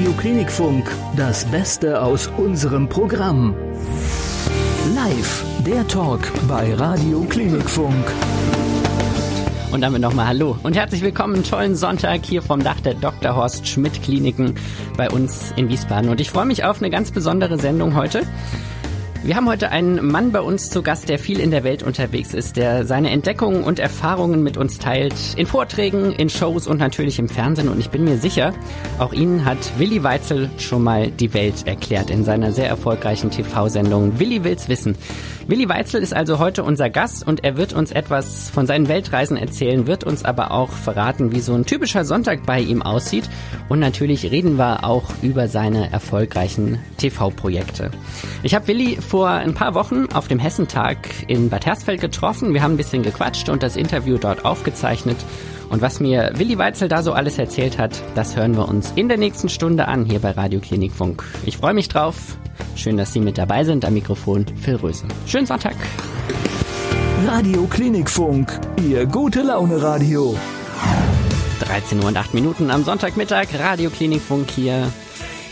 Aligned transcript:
Radio 0.00 0.14
Klinikfunk, 0.14 0.90
das 1.14 1.44
Beste 1.44 2.00
aus 2.00 2.28
unserem 2.38 2.88
Programm. 2.88 3.54
Live, 4.94 5.44
der 5.66 5.86
Talk 5.88 6.20
bei 6.48 6.72
Radio 6.72 7.20
Klinikfunk. 7.28 8.10
Und 9.70 9.82
damit 9.82 10.00
nochmal 10.00 10.28
Hallo 10.28 10.56
und 10.62 10.74
herzlich 10.74 11.02
willkommen, 11.02 11.34
einen 11.34 11.44
tollen 11.44 11.76
Sonntag 11.76 12.24
hier 12.24 12.40
vom 12.40 12.64
Dach 12.64 12.80
der 12.80 12.94
Dr. 12.94 13.36
Horst 13.36 13.68
Schmidt 13.68 14.02
Kliniken 14.02 14.54
bei 14.96 15.10
uns 15.10 15.52
in 15.56 15.68
Wiesbaden. 15.68 16.08
Und 16.08 16.18
ich 16.18 16.30
freue 16.30 16.46
mich 16.46 16.64
auf 16.64 16.78
eine 16.80 16.88
ganz 16.88 17.10
besondere 17.10 17.58
Sendung 17.58 17.94
heute. 17.94 18.22
Wir 19.22 19.36
haben 19.36 19.50
heute 19.50 19.70
einen 19.70 20.10
Mann 20.10 20.32
bei 20.32 20.40
uns 20.40 20.70
zu 20.70 20.82
Gast, 20.82 21.10
der 21.10 21.18
viel 21.18 21.40
in 21.40 21.50
der 21.50 21.62
Welt 21.62 21.82
unterwegs 21.82 22.32
ist, 22.32 22.56
der 22.56 22.86
seine 22.86 23.10
Entdeckungen 23.10 23.64
und 23.64 23.78
Erfahrungen 23.78 24.42
mit 24.42 24.56
uns 24.56 24.78
teilt, 24.78 25.14
in 25.36 25.46
Vorträgen, 25.46 26.12
in 26.12 26.30
Shows 26.30 26.66
und 26.66 26.78
natürlich 26.78 27.18
im 27.18 27.28
Fernsehen. 27.28 27.68
Und 27.68 27.78
ich 27.80 27.90
bin 27.90 28.04
mir 28.04 28.16
sicher, 28.16 28.54
auch 28.98 29.12
Ihnen 29.12 29.44
hat 29.44 29.58
Willi 29.78 30.02
Weitzel 30.02 30.48
schon 30.56 30.84
mal 30.84 31.10
die 31.10 31.34
Welt 31.34 31.66
erklärt 31.66 32.08
in 32.08 32.24
seiner 32.24 32.52
sehr 32.52 32.68
erfolgreichen 32.68 33.30
TV-Sendung 33.30 34.18
Willi 34.18 34.42
will's 34.42 34.70
wissen. 34.70 34.96
Willi 35.46 35.68
Weitzel 35.68 36.00
ist 36.00 36.14
also 36.14 36.38
heute 36.38 36.62
unser 36.62 36.88
Gast 36.88 37.26
und 37.26 37.44
er 37.44 37.56
wird 37.56 37.72
uns 37.72 37.90
etwas 37.90 38.48
von 38.50 38.66
seinen 38.66 38.88
Weltreisen 38.88 39.36
erzählen, 39.36 39.86
wird 39.86 40.04
uns 40.04 40.24
aber 40.24 40.52
auch 40.52 40.70
verraten, 40.70 41.32
wie 41.32 41.40
so 41.40 41.52
ein 41.54 41.66
typischer 41.66 42.04
Sonntag 42.04 42.46
bei 42.46 42.60
ihm 42.60 42.80
aussieht. 42.82 43.28
Und 43.68 43.80
natürlich 43.80 44.30
reden 44.30 44.56
wir 44.56 44.84
auch 44.84 45.04
über 45.22 45.48
seine 45.48 45.92
erfolgreichen 45.92 46.78
TV-Projekte. 46.98 47.90
Ich 48.42 48.54
habe 48.54 48.68
Willi 48.68 48.96
vor 49.10 49.28
ein 49.28 49.54
paar 49.54 49.74
Wochen 49.74 50.06
auf 50.14 50.28
dem 50.28 50.38
Hessentag 50.38 50.96
in 51.26 51.50
Bad 51.50 51.66
Hersfeld 51.66 52.00
getroffen. 52.00 52.54
Wir 52.54 52.62
haben 52.62 52.74
ein 52.74 52.76
bisschen 52.76 53.02
gequatscht 53.02 53.48
und 53.48 53.60
das 53.60 53.74
Interview 53.74 54.18
dort 54.18 54.44
aufgezeichnet. 54.44 55.16
Und 55.68 55.82
was 55.82 55.98
mir 55.98 56.30
Willi 56.36 56.58
Weitzel 56.58 56.86
da 56.86 57.02
so 57.02 57.12
alles 57.12 57.36
erzählt 57.36 57.76
hat, 57.76 58.00
das 58.14 58.36
hören 58.36 58.56
wir 58.56 58.68
uns 58.68 58.92
in 58.94 59.08
der 59.08 59.18
nächsten 59.18 59.48
Stunde 59.48 59.88
an 59.88 60.04
hier 60.04 60.20
bei 60.20 60.30
Radio 60.30 60.60
Klinikfunk. 60.60 61.24
Ich 61.44 61.56
freue 61.56 61.74
mich 61.74 61.88
drauf. 61.88 62.36
Schön, 62.76 62.96
dass 62.96 63.12
Sie 63.12 63.18
mit 63.18 63.36
dabei 63.36 63.64
sind. 63.64 63.84
Am 63.84 63.94
Mikrofon 63.94 64.46
Phil 64.62 64.76
Röse. 64.76 65.06
Schönen 65.26 65.46
Sonntag. 65.46 65.74
Radio 67.26 67.64
Klinikfunk, 67.64 68.60
Ihr 68.80 69.06
gute 69.06 69.42
Laune 69.42 69.82
Radio. 69.82 70.36
13 71.58 71.98
Uhr 71.98 72.06
und 72.06 72.16
8 72.16 72.32
Minuten 72.32 72.70
am 72.70 72.84
Sonntagmittag. 72.84 73.48
Radio 73.58 73.90
Klinikfunk 73.90 74.48
hier. 74.52 74.86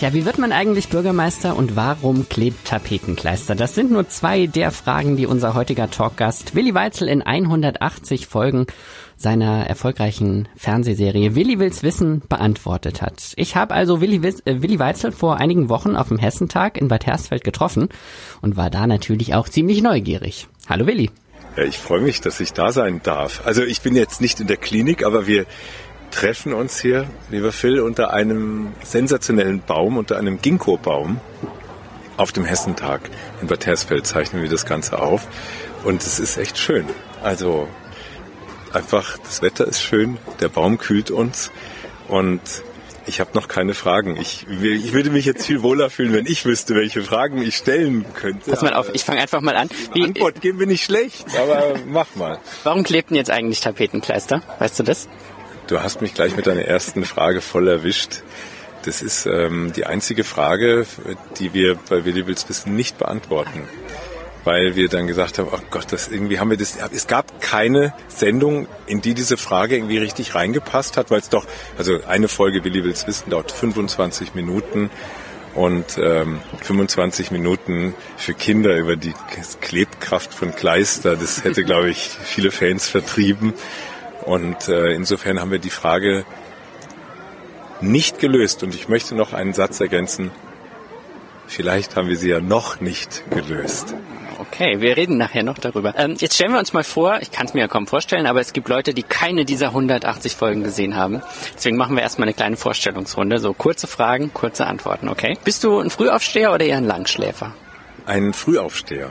Ja, 0.00 0.14
wie 0.14 0.24
wird 0.24 0.38
man 0.38 0.52
eigentlich 0.52 0.90
Bürgermeister 0.90 1.56
und 1.56 1.74
warum 1.74 2.28
klebt 2.28 2.68
Tapetenkleister? 2.68 3.56
Das 3.56 3.74
sind 3.74 3.90
nur 3.90 4.08
zwei 4.08 4.46
der 4.46 4.70
Fragen, 4.70 5.16
die 5.16 5.26
unser 5.26 5.54
heutiger 5.54 5.90
Talkgast 5.90 6.54
Willi 6.54 6.72
Weitzel 6.72 7.08
in 7.08 7.20
180 7.20 8.28
Folgen 8.28 8.66
seiner 9.16 9.66
erfolgreichen 9.66 10.46
Fernsehserie 10.54 11.34
Willi 11.34 11.58
will's 11.58 11.82
wissen 11.82 12.22
beantwortet 12.28 13.02
hat. 13.02 13.32
Ich 13.34 13.56
habe 13.56 13.74
also 13.74 14.00
Willi, 14.00 14.24
äh, 14.24 14.62
Willi 14.62 14.78
Weitzel 14.78 15.10
vor 15.10 15.38
einigen 15.38 15.68
Wochen 15.68 15.96
auf 15.96 16.06
dem 16.08 16.18
Hessentag 16.18 16.78
in 16.78 16.86
Bad 16.86 17.04
Hersfeld 17.04 17.42
getroffen 17.42 17.88
und 18.40 18.56
war 18.56 18.70
da 18.70 18.86
natürlich 18.86 19.34
auch 19.34 19.48
ziemlich 19.48 19.82
neugierig. 19.82 20.46
Hallo 20.68 20.86
Willi. 20.86 21.10
Ja, 21.56 21.64
ich 21.64 21.78
freue 21.78 22.02
mich, 22.02 22.20
dass 22.20 22.38
ich 22.38 22.52
da 22.52 22.70
sein 22.70 23.00
darf. 23.02 23.42
Also 23.44 23.64
ich 23.64 23.80
bin 23.80 23.96
jetzt 23.96 24.20
nicht 24.20 24.38
in 24.38 24.46
der 24.46 24.58
Klinik, 24.58 25.04
aber 25.04 25.26
wir 25.26 25.44
treffen 26.18 26.52
uns 26.52 26.80
hier, 26.80 27.06
lieber 27.30 27.52
Phil, 27.52 27.78
unter 27.78 28.12
einem 28.12 28.72
sensationellen 28.82 29.62
Baum, 29.64 29.96
unter 29.96 30.16
einem 30.16 30.42
Ginkgo-Baum 30.42 31.20
auf 32.16 32.32
dem 32.32 32.44
Hessentag. 32.44 33.02
In 33.40 33.46
Bad 33.46 33.66
Hersfeld 33.66 34.04
zeichnen 34.04 34.42
wir 34.42 34.48
das 34.48 34.66
Ganze 34.66 35.00
auf. 35.00 35.28
Und 35.84 36.02
es 36.02 36.18
ist 36.18 36.36
echt 36.36 36.58
schön. 36.58 36.86
Also 37.22 37.68
einfach, 38.72 39.16
das 39.18 39.42
Wetter 39.42 39.64
ist 39.68 39.80
schön, 39.80 40.18
der 40.40 40.48
Baum 40.48 40.78
kühlt 40.78 41.12
uns 41.12 41.52
und 42.08 42.40
ich 43.06 43.20
habe 43.20 43.30
noch 43.34 43.46
keine 43.46 43.74
Fragen. 43.74 44.16
Ich, 44.16 44.44
ich 44.48 44.92
würde 44.92 45.10
mich 45.10 45.24
jetzt 45.24 45.46
viel 45.46 45.62
wohler 45.62 45.88
fühlen, 45.88 46.12
wenn 46.12 46.26
ich 46.26 46.44
wüsste, 46.44 46.74
welche 46.74 47.00
Fragen 47.00 47.40
ich 47.40 47.56
stellen 47.56 48.04
könnte. 48.14 48.50
Pass 48.50 48.62
mal 48.62 48.74
auf, 48.74 48.92
ich 48.92 49.04
fange 49.04 49.20
einfach 49.20 49.40
mal 49.40 49.54
an. 49.54 49.68
Wie, 49.94 50.02
Antwort 50.02 50.40
geben 50.40 50.58
wir 50.58 50.66
nicht 50.66 50.84
schlecht, 50.84 51.26
aber 51.38 51.76
mach 51.86 52.16
mal. 52.16 52.40
Warum 52.64 52.82
klebten 52.82 53.14
jetzt 53.14 53.30
eigentlich 53.30 53.60
Tapetenkleister? 53.60 54.42
Weißt 54.58 54.80
du 54.80 54.82
das? 54.82 55.08
Du 55.68 55.82
hast 55.82 56.00
mich 56.00 56.14
gleich 56.14 56.34
mit 56.34 56.46
deiner 56.46 56.64
ersten 56.64 57.04
Frage 57.04 57.42
voll 57.42 57.68
erwischt. 57.68 58.22
Das 58.86 59.02
ist 59.02 59.26
ähm, 59.26 59.70
die 59.76 59.84
einzige 59.84 60.24
Frage, 60.24 60.86
die 61.38 61.52
wir 61.52 61.76
bei 61.90 62.06
Willi 62.06 62.26
Wills 62.26 62.48
Wissen 62.48 62.74
nicht 62.74 62.96
beantworten. 62.96 63.68
Weil 64.44 64.76
wir 64.76 64.88
dann 64.88 65.06
gesagt 65.06 65.38
haben, 65.38 65.48
oh 65.52 65.58
Gott, 65.70 65.92
das 65.92 66.08
irgendwie 66.08 66.40
haben 66.40 66.48
wir 66.48 66.56
das. 66.56 66.78
Es 66.94 67.06
gab 67.06 67.42
keine 67.42 67.92
Sendung, 68.08 68.66
in 68.86 69.02
die 69.02 69.12
diese 69.12 69.36
Frage 69.36 69.76
irgendwie 69.76 69.98
richtig 69.98 70.34
reingepasst 70.34 70.96
hat, 70.96 71.10
weil 71.10 71.20
es 71.20 71.28
doch, 71.28 71.44
also 71.76 71.98
eine 72.08 72.28
Folge 72.28 72.64
Willi 72.64 72.82
Wills 72.82 73.06
Wissen 73.06 73.28
dauert 73.28 73.52
25 73.52 74.34
Minuten 74.34 74.88
und 75.54 75.98
ähm, 75.98 76.40
25 76.62 77.30
Minuten 77.30 77.94
für 78.16 78.32
Kinder 78.32 78.74
über 78.76 78.96
die 78.96 79.12
Klebkraft 79.60 80.32
von 80.32 80.54
Kleister, 80.54 81.16
das 81.16 81.44
hätte, 81.44 81.64
glaube 81.64 81.90
ich, 81.90 82.08
viele 82.24 82.50
Fans 82.50 82.88
vertrieben. 82.88 83.52
Und 84.28 84.68
äh, 84.68 84.92
insofern 84.92 85.40
haben 85.40 85.50
wir 85.50 85.58
die 85.58 85.70
Frage 85.70 86.26
nicht 87.80 88.18
gelöst. 88.18 88.62
Und 88.62 88.74
ich 88.74 88.86
möchte 88.86 89.14
noch 89.14 89.32
einen 89.32 89.54
Satz 89.54 89.80
ergänzen. 89.80 90.30
Vielleicht 91.46 91.96
haben 91.96 92.08
wir 92.08 92.18
sie 92.18 92.28
ja 92.28 92.38
noch 92.38 92.82
nicht 92.82 93.24
gelöst. 93.30 93.94
Okay, 94.38 94.82
wir 94.82 94.98
reden 94.98 95.16
nachher 95.16 95.42
noch 95.42 95.56
darüber. 95.56 95.94
Ähm, 95.96 96.16
jetzt 96.18 96.34
stellen 96.34 96.52
wir 96.52 96.58
uns 96.58 96.74
mal 96.74 96.84
vor, 96.84 97.20
ich 97.22 97.30
kann 97.30 97.46
es 97.46 97.54
mir 97.54 97.60
ja 97.60 97.68
kaum 97.68 97.86
vorstellen, 97.86 98.26
aber 98.26 98.40
es 98.40 98.52
gibt 98.52 98.68
Leute, 98.68 98.92
die 98.92 99.02
keine 99.02 99.46
dieser 99.46 99.68
180 99.68 100.36
Folgen 100.36 100.62
gesehen 100.62 100.94
haben. 100.94 101.22
Deswegen 101.56 101.78
machen 101.78 101.96
wir 101.96 102.02
erstmal 102.02 102.28
eine 102.28 102.34
kleine 102.34 102.58
Vorstellungsrunde. 102.58 103.38
So 103.38 103.54
kurze 103.54 103.86
Fragen, 103.86 104.34
kurze 104.34 104.66
Antworten, 104.66 105.08
okay? 105.08 105.38
Bist 105.42 105.64
du 105.64 105.80
ein 105.80 105.88
Frühaufsteher 105.88 106.52
oder 106.52 106.66
eher 106.66 106.76
ein 106.76 106.84
Langschläfer? 106.84 107.54
Ein 108.04 108.34
Frühaufsteher. 108.34 109.10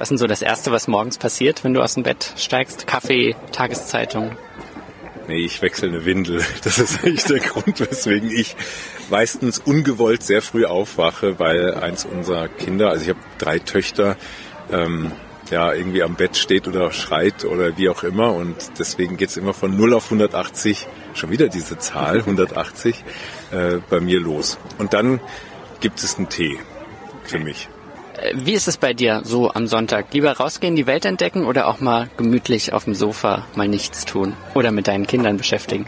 Was 0.00 0.06
ist 0.06 0.12
denn 0.12 0.18
so 0.18 0.26
das 0.26 0.40
Erste, 0.40 0.72
was 0.72 0.88
morgens 0.88 1.18
passiert, 1.18 1.62
wenn 1.62 1.74
du 1.74 1.82
aus 1.82 1.92
dem 1.92 2.04
Bett 2.04 2.32
steigst? 2.38 2.86
Kaffee, 2.86 3.36
Tageszeitung? 3.52 4.34
Nee, 5.28 5.44
ich 5.44 5.60
wechsle 5.60 5.88
eine 5.88 6.06
Windel. 6.06 6.42
Das 6.64 6.78
ist 6.78 7.04
eigentlich 7.04 7.24
der 7.24 7.40
Grund, 7.40 7.80
weswegen 7.80 8.30
ich 8.30 8.56
meistens 9.10 9.58
ungewollt 9.58 10.22
sehr 10.22 10.40
früh 10.40 10.64
aufwache, 10.64 11.38
weil 11.38 11.74
eins 11.74 12.06
unserer 12.06 12.48
Kinder, 12.48 12.88
also 12.88 13.02
ich 13.02 13.08
habe 13.10 13.20
drei 13.36 13.58
Töchter, 13.58 14.16
ähm, 14.72 15.12
ja, 15.50 15.74
irgendwie 15.74 16.02
am 16.02 16.14
Bett 16.14 16.38
steht 16.38 16.66
oder 16.66 16.92
schreit 16.92 17.44
oder 17.44 17.76
wie 17.76 17.90
auch 17.90 18.02
immer. 18.02 18.32
Und 18.32 18.56
deswegen 18.78 19.18
geht's 19.18 19.36
immer 19.36 19.52
von 19.52 19.76
0 19.76 19.92
auf 19.92 20.06
180, 20.06 20.88
schon 21.12 21.30
wieder 21.30 21.48
diese 21.48 21.76
Zahl, 21.76 22.18
180, 22.20 23.04
äh, 23.50 23.80
bei 23.90 24.00
mir 24.00 24.18
los. 24.18 24.56
Und 24.78 24.94
dann 24.94 25.20
gibt 25.80 26.02
es 26.02 26.16
einen 26.16 26.30
Tee 26.30 26.58
für 27.24 27.38
mich. 27.38 27.68
Wie 28.34 28.52
ist 28.52 28.68
es 28.68 28.76
bei 28.76 28.92
dir 28.92 29.22
so 29.24 29.50
am 29.52 29.66
Sonntag? 29.66 30.12
Lieber 30.12 30.32
rausgehen, 30.32 30.76
die 30.76 30.86
Welt 30.86 31.04
entdecken 31.04 31.44
oder 31.44 31.66
auch 31.68 31.80
mal 31.80 32.10
gemütlich 32.16 32.72
auf 32.72 32.84
dem 32.84 32.94
Sofa 32.94 33.46
mal 33.54 33.68
nichts 33.68 34.04
tun 34.04 34.34
oder 34.54 34.72
mit 34.72 34.88
deinen 34.88 35.06
Kindern 35.06 35.36
beschäftigen? 35.36 35.86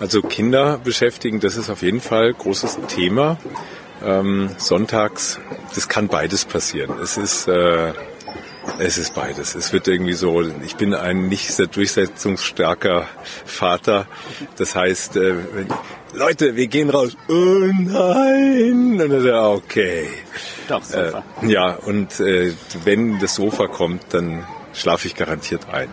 Also 0.00 0.22
Kinder 0.22 0.78
beschäftigen, 0.82 1.40
das 1.40 1.56
ist 1.56 1.70
auf 1.70 1.82
jeden 1.82 2.00
Fall 2.00 2.32
großes 2.32 2.78
Thema. 2.88 3.36
Ähm, 4.02 4.50
sonntags, 4.56 5.38
das 5.74 5.88
kann 5.88 6.08
beides 6.08 6.46
passieren. 6.46 6.98
Es 7.02 7.16
ist 7.18 7.46
äh, 7.48 7.92
es 8.78 8.98
ist 8.98 9.14
beides. 9.14 9.54
Es 9.54 9.72
wird 9.72 9.88
irgendwie 9.88 10.12
so, 10.12 10.42
ich 10.64 10.76
bin 10.76 10.94
ein 10.94 11.28
nicht 11.28 11.52
sehr 11.52 11.66
durchsetzungsstarker 11.66 13.06
Vater. 13.44 14.06
Das 14.56 14.74
heißt, 14.74 15.16
äh, 15.16 15.34
wenn, 15.54 15.68
Leute, 16.14 16.56
wir 16.56 16.66
gehen 16.66 16.90
raus. 16.90 17.16
Oh 17.28 17.32
nein. 17.32 18.92
Und 18.92 18.98
dann 18.98 19.26
er, 19.26 19.50
okay. 19.50 20.08
Doch, 20.68 20.82
Sofa. 20.82 21.24
Äh, 21.42 21.46
ja, 21.46 21.74
und 21.74 22.20
äh, 22.20 22.52
wenn 22.84 23.18
das 23.18 23.34
Sofa 23.34 23.66
kommt, 23.66 24.02
dann 24.10 24.44
schlafe 24.72 25.06
ich 25.06 25.14
garantiert 25.14 25.68
ein. 25.72 25.88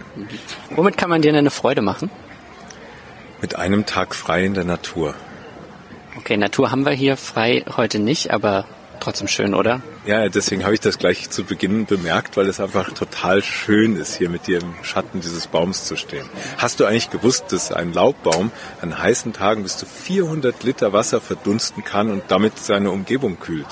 Womit 0.71 0.97
kann 0.97 1.09
man 1.09 1.21
dir 1.21 1.33
eine 1.33 1.51
Freude 1.51 1.81
machen? 1.81 2.09
Mit 3.41 3.55
einem 3.55 3.85
Tag 3.85 4.15
frei 4.15 4.45
in 4.45 4.53
der 4.53 4.63
Natur. 4.63 5.13
Okay, 6.17 6.37
Natur 6.37 6.71
haben 6.71 6.85
wir 6.85 6.93
hier 6.93 7.17
frei 7.17 7.63
heute 7.75 7.99
nicht, 7.99 8.31
aber 8.31 8.65
trotzdem 8.99 9.27
schön, 9.27 9.53
oder? 9.53 9.81
Ja, 10.05 10.29
deswegen 10.29 10.63
habe 10.63 10.73
ich 10.73 10.79
das 10.79 10.97
gleich 10.97 11.29
zu 11.29 11.43
Beginn 11.43 11.85
bemerkt, 11.85 12.37
weil 12.37 12.47
es 12.47 12.59
einfach 12.59 12.91
total 12.93 13.43
schön 13.43 13.95
ist, 13.95 14.17
hier 14.17 14.29
mit 14.29 14.47
dir 14.47 14.61
im 14.61 14.73
Schatten 14.83 15.21
dieses 15.21 15.47
Baums 15.47 15.85
zu 15.85 15.95
stehen. 15.95 16.25
Hast 16.57 16.79
du 16.79 16.85
eigentlich 16.85 17.09
gewusst, 17.09 17.51
dass 17.51 17.71
ein 17.71 17.93
Laubbaum 17.93 18.51
an 18.81 18.97
heißen 18.97 19.33
Tagen 19.33 19.63
bis 19.63 19.77
zu 19.77 19.85
400 19.85 20.63
Liter 20.63 20.93
Wasser 20.93 21.21
verdunsten 21.21 21.83
kann 21.83 22.09
und 22.09 22.23
damit 22.29 22.57
seine 22.57 22.91
Umgebung 22.91 23.39
kühlt? 23.39 23.67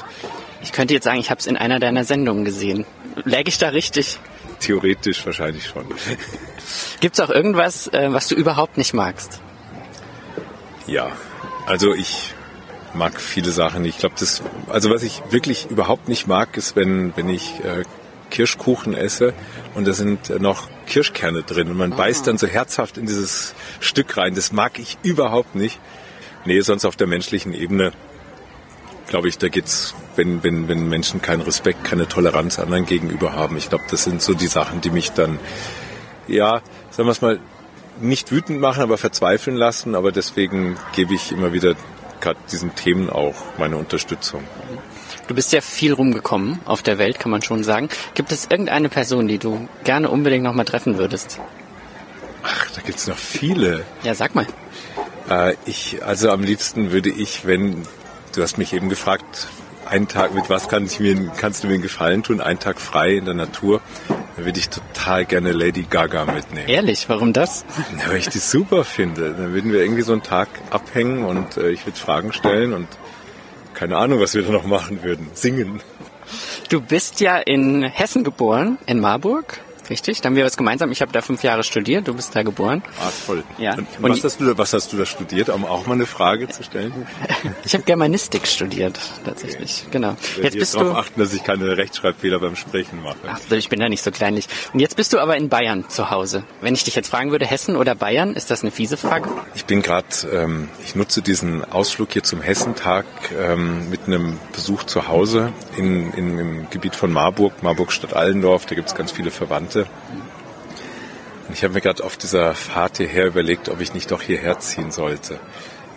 Ich 0.62 0.72
könnte 0.72 0.94
jetzt 0.94 1.04
sagen, 1.04 1.19
ich 1.19 1.30
habe 1.30 1.39
es 1.39 1.48
in 1.48 1.57
einer 1.57 1.80
deiner 1.80 2.04
Sendungen 2.04 2.45
gesehen. 2.45 2.86
Läge 3.24 3.50
ich 3.50 3.57
da 3.57 3.69
richtig? 3.69 4.19
Theoretisch 4.60 5.25
wahrscheinlich 5.25 5.68
schon. 5.68 5.86
Gibt 7.00 7.16
es 7.16 7.19
auch 7.19 7.30
irgendwas, 7.30 7.88
äh, 7.88 8.12
was 8.12 8.27
du 8.27 8.36
überhaupt 8.36 8.77
nicht 8.77 8.94
magst? 8.94 9.42
Ja, 10.88 11.12
also 11.66 11.94
ich 11.94 12.35
mag 12.95 13.19
viele 13.19 13.51
Sachen. 13.51 13.86
Ich 13.86 13.97
glaube, 13.97 14.15
das, 14.19 14.42
also 14.69 14.89
was 14.89 15.03
ich 15.03 15.21
wirklich 15.30 15.69
überhaupt 15.69 16.07
nicht 16.07 16.27
mag, 16.27 16.57
ist, 16.57 16.75
wenn, 16.75 17.15
wenn 17.15 17.30
ich 17.30 17.59
äh, 17.63 17.83
Kirschkuchen 18.30 18.95
esse 18.95 19.33
und 19.75 19.88
da 19.88 19.94
sind 19.94 20.42
noch 20.42 20.68
Kirschkerne 20.88 21.44
drin 21.44 21.69
und 21.69 21.77
man 21.77 21.94
ah. 21.94 21.95
beißt 21.95 22.27
dann 22.27 22.38
so 22.38 22.47
herzhaft 22.47 22.97
in 22.97 23.06
dieses 23.06 23.53
Stück 23.80 24.18
rein. 24.18 24.36
Das 24.36 24.51
mag 24.51 24.80
ich 24.80 24.97
überhaupt 25.03 25.56
nicht. 25.56 25.80
nee, 26.45 26.59
sonst 26.62 26.86
auf 26.86 26.95
der 26.95 27.07
menschlichen 27.07 27.53
Ebene, 27.53 27.92
glaube 29.07 29.27
ich, 29.27 29.38
da 29.38 29.50
geht's, 29.50 29.95
wenn, 30.15 30.44
wenn, 30.44 30.68
wenn 30.68 30.89
Menschen 30.89 31.21
keinen 31.21 31.41
Respekt, 31.41 31.83
keine 31.83 32.07
Toleranz 32.07 32.59
anderen 32.59 32.86
gegenüber 32.86 33.33
haben. 33.33 33.57
Ich 33.57 33.69
glaube, 33.69 33.86
das 33.89 34.03
sind 34.03 34.21
so 34.21 34.33
die 34.33 34.48
Sachen, 34.48 34.81
die 34.81 34.89
mich 34.89 35.12
dann, 35.12 35.39
ja, 36.27 36.62
sagen 36.91 37.07
wir 37.07 37.12
es 37.12 37.21
mal, 37.21 37.39
nicht 38.01 38.31
wütend 38.31 38.59
machen, 38.59 38.83
aber 38.83 38.98
verzweifeln 38.98 39.56
lassen. 39.56 39.95
Aber 39.95 40.12
deswegen 40.12 40.77
gebe 40.94 41.13
ich 41.13 41.31
immer 41.31 41.53
wieder 41.53 41.75
gerade 42.21 42.39
diesen 42.51 42.75
Themen 42.75 43.09
auch 43.09 43.35
meine 43.57 43.77
Unterstützung. 43.77 44.44
Du 45.27 45.33
bist 45.33 45.51
ja 45.53 45.62
viel 45.62 45.94
rumgekommen 45.94 46.59
auf 46.65 46.83
der 46.83 46.97
Welt, 46.97 47.19
kann 47.19 47.31
man 47.31 47.41
schon 47.41 47.63
sagen. 47.63 47.89
Gibt 48.13 48.31
es 48.31 48.47
irgendeine 48.50 48.89
Person, 48.89 49.27
die 49.27 49.39
du 49.39 49.67
gerne 49.83 50.09
unbedingt 50.09 50.44
noch 50.44 50.53
mal 50.53 50.65
treffen 50.65 50.97
würdest? 50.97 51.39
Ach, 52.44 52.69
da 52.71 52.81
gibt's 52.81 53.07
noch 53.07 53.17
viele. 53.17 53.83
Ja, 54.03 54.13
sag 54.13 54.35
mal. 54.35 54.45
Äh, 55.29 55.56
ich, 55.65 56.03
also 56.06 56.29
am 56.29 56.44
liebsten 56.44 56.91
würde 56.91 57.09
ich, 57.09 57.45
wenn, 57.47 57.83
du 58.35 58.44
hast 58.44 58.57
mich 58.57 58.73
eben 58.73 58.89
gefragt, 58.89 59.47
einen 59.85 60.07
Tag, 60.07 60.33
mit 60.33 60.50
was 60.50 60.67
kann 60.67 60.85
ich 60.85 61.00
mir, 61.00 61.31
kannst 61.38 61.63
du 61.63 61.67
mir 61.67 61.73
einen 61.73 61.81
Gefallen 61.83 62.23
tun? 62.23 62.41
Einen 62.41 62.59
Tag 62.59 62.79
frei 62.79 63.15
in 63.15 63.25
der 63.25 63.33
Natur. 63.33 63.81
Da 64.38 64.44
würde 64.44 64.60
ich 64.60 64.70
total 64.70 65.26
gerne 65.26 65.54
Lady 65.54 65.84
Gaga 65.90 66.26
mitnehmen. 66.26 66.68
Ehrlich, 66.68 67.08
warum 67.08 67.32
das? 67.32 67.66
Ja, 67.98 68.10
weil 68.10 68.18
ich 68.18 68.28
die 68.28 68.40
super 68.40 68.84
finde. 68.84 69.34
Dann 69.34 69.54
würden 69.54 69.72
wir 69.72 69.82
irgendwie 69.82 70.02
so 70.02 70.12
einen 70.12 70.24
Tag 70.24 70.50
abhängen 70.72 71.24
und 71.24 71.58
äh, 71.58 71.70
ich 71.70 71.86
würde 71.86 71.98
Fragen 71.98 72.34
stellen 72.34 72.74
und 72.74 72.88
keine 73.74 73.98
Ahnung, 73.98 74.20
was 74.20 74.34
wir 74.34 74.44
da 74.44 74.52
noch 74.52 74.66
machen 74.66 75.04
würden. 75.04 75.30
Singen. 75.34 75.82
Du 76.70 76.82
bist 76.82 77.22
ja 77.22 77.38
in 77.38 77.84
Hessen 77.84 78.24
geboren, 78.24 78.78
in 78.88 79.00
Marburg. 79.00 79.62
Richtig, 79.90 80.22
da 80.22 80.28
haben 80.30 80.36
wir 80.36 80.46
was 80.46 80.58
gemeinsam. 80.58 80.92
Ich 80.92 81.02
habe 81.02 81.12
da 81.12 81.22
fünf 81.22 81.44
Jahre 81.44 81.64
studiert, 81.64 82.08
du 82.08 82.14
bist 82.14 82.36
da 82.36 82.44
geboren. 82.44 82.82
Ah, 83.00 83.10
toll. 83.26 83.44
Ja. 83.58 83.74
Und, 83.76 83.88
Und 84.02 84.12
was, 84.12 84.24
hast 84.24 84.40
du, 84.40 84.46
da- 84.46 84.58
was 84.58 84.74
hast 84.74 84.92
du 84.94 84.98
da 84.98 85.06
studiert? 85.06 85.50
Um 85.50 85.66
auch 85.66 85.86
mal 85.86 85.94
eine 85.94 86.06
Frage 86.06 86.48
zu 86.50 86.64
stellen? 86.64 86.94
Ich 87.64 87.74
habe 87.74 87.84
Germanistik 87.84 88.48
studiert, 88.48 89.00
tatsächlich. 89.26 89.86
Genau. 89.92 90.16
Ich 90.38 90.44
Jetzt 90.44 90.58
bist 90.58 90.76
darauf 90.76 90.90
du. 90.90 90.96
achten, 90.96 91.20
dass 91.20 91.34
ich 91.34 91.44
keine 91.44 91.78
Rechtschreibfehler 91.78 92.40
beim 92.40 92.56
Sprechen 92.56 93.02
mache. 93.04 93.18
Ach, 93.28 93.40
ich 93.52 93.70
bin 93.70 93.80
da 93.80 93.90
nicht 93.90 94.04
so 94.04 94.12
kleinlich. 94.12 94.48
Und 94.74 94.80
jetzt 94.80 94.96
bist 94.96 95.14
du 95.14 95.20
aber 95.20 95.36
in 95.38 95.50
Bayern 95.50 95.88
zu 95.90 96.10
Hause. 96.12 96.44
Wenn 96.62 96.74
ich 96.76 96.84
dich 96.84 96.96
jetzt 96.96 97.10
fragen 97.10 97.32
würde, 97.32 97.46
Hessen 97.46 97.76
oder 97.76 97.96
Bayern, 97.96 98.34
ist 98.36 98.52
das 98.52 98.62
eine 98.62 98.72
fiese 98.72 98.98
Frage? 98.98 99.30
Ich 99.56 99.66
bin 99.66 99.82
gerade, 99.82 100.06
ähm, 100.32 100.70
ich 100.84 100.96
nutze 100.96 101.22
diesen 101.22 101.64
Ausflug 101.72 102.12
hier 102.14 102.24
zum 102.24 102.42
Hessentag 102.42 103.06
ähm, 103.40 103.90
mit 103.90 104.02
einem 104.08 104.38
Besuch 104.54 104.84
zu 104.84 105.08
Hause 105.08 105.52
in, 105.78 106.12
in, 106.14 106.38
im 106.40 106.70
Gebiet 106.70 106.96
von 106.96 107.12
Marburg, 107.12 107.62
Marburg 107.64 107.92
Stadt 107.92 108.14
Allendorf. 108.14 108.66
Da 108.66 108.76
gibt 108.76 108.88
es 108.90 108.96
ganz 108.96 109.12
viele 109.12 109.32
Verwandte. 109.32 109.75
Und 109.81 111.54
ich 111.54 111.63
habe 111.63 111.74
mir 111.74 111.81
gerade 111.81 112.04
auf 112.04 112.18
dieser 112.18 112.54
Fahrt 112.56 112.98
hierher 112.98 113.27
überlegt, 113.27 113.69
ob 113.69 113.81
ich 113.81 113.94
nicht 113.94 114.12
doch 114.12 114.22
hierher 114.22 114.60
ziehen 114.60 114.92
sollte. 114.92 115.39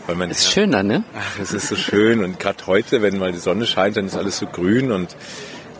Weil 0.06 0.16
mein 0.16 0.30
Ist 0.30 0.50
schöner, 0.50 0.82
ne? 0.82 1.04
Ach, 1.14 1.38
es 1.40 1.52
ist 1.52 1.68
so 1.68 1.76
schön 1.76 2.24
und 2.24 2.40
gerade 2.40 2.66
heute, 2.66 3.02
wenn 3.02 3.18
mal 3.18 3.32
die 3.32 3.38
Sonne 3.38 3.66
scheint, 3.66 3.96
dann 3.96 4.06
ist 4.06 4.16
alles 4.16 4.38
so 4.38 4.46
grün 4.46 4.90
und 4.90 5.14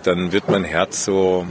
dann 0.03 0.33
wird 0.33 0.49
mein 0.49 0.65
Herz 0.65 1.05
so 1.05 1.47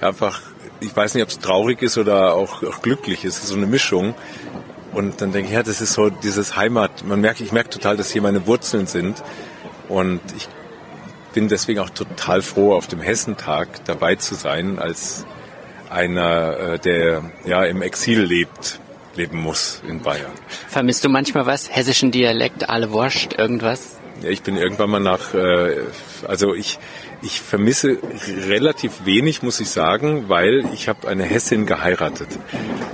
einfach, 0.00 0.40
ich 0.80 0.94
weiß 0.94 1.14
nicht, 1.14 1.22
ob 1.24 1.30
es 1.30 1.38
traurig 1.40 1.82
ist 1.82 1.98
oder 1.98 2.34
auch, 2.34 2.62
auch 2.62 2.82
glücklich, 2.82 3.24
ist 3.24 3.44
so 3.46 3.56
eine 3.56 3.66
Mischung. 3.66 4.14
Und 4.92 5.20
dann 5.20 5.32
denke 5.32 5.48
ich, 5.48 5.54
ja, 5.54 5.62
das 5.62 5.80
ist 5.80 5.92
so 5.92 6.10
dieses 6.10 6.56
Heimat. 6.56 7.04
Man 7.04 7.20
merkt, 7.20 7.40
ich 7.40 7.52
merke 7.52 7.70
total, 7.70 7.96
dass 7.96 8.10
hier 8.10 8.22
meine 8.22 8.46
Wurzeln 8.46 8.86
sind 8.86 9.22
und 9.88 10.20
ich 10.36 10.48
bin 11.32 11.48
deswegen 11.48 11.80
auch 11.80 11.90
total 11.90 12.42
froh, 12.42 12.74
auf 12.74 12.86
dem 12.88 13.00
Hessentag 13.00 13.84
dabei 13.84 14.16
zu 14.16 14.34
sein, 14.34 14.78
als 14.78 15.24
einer, 15.90 16.58
äh, 16.58 16.78
der 16.78 17.22
ja 17.44 17.64
im 17.64 17.82
Exil 17.82 18.22
lebt, 18.22 18.80
leben 19.16 19.38
muss 19.38 19.82
in 19.86 20.00
Bayern. 20.00 20.32
Vermisst 20.68 21.04
du 21.04 21.08
manchmal 21.08 21.46
was? 21.46 21.74
Hessischen 21.74 22.10
Dialekt, 22.10 22.68
alle 22.68 22.90
Wurscht, 22.92 23.34
irgendwas? 23.38 23.96
Ja, 24.22 24.28
ich 24.28 24.42
bin 24.42 24.56
irgendwann 24.56 24.90
mal 24.90 25.00
nach, 25.00 25.32
äh, 25.34 25.76
also 26.28 26.54
ich, 26.54 26.78
ich 27.22 27.40
vermisse 27.40 27.98
relativ 28.46 29.06
wenig, 29.06 29.42
muss 29.42 29.60
ich 29.60 29.70
sagen, 29.70 30.28
weil 30.28 30.64
ich 30.74 30.88
habe 30.88 31.08
eine 31.08 31.24
Hessin 31.24 31.64
geheiratet. 31.64 32.28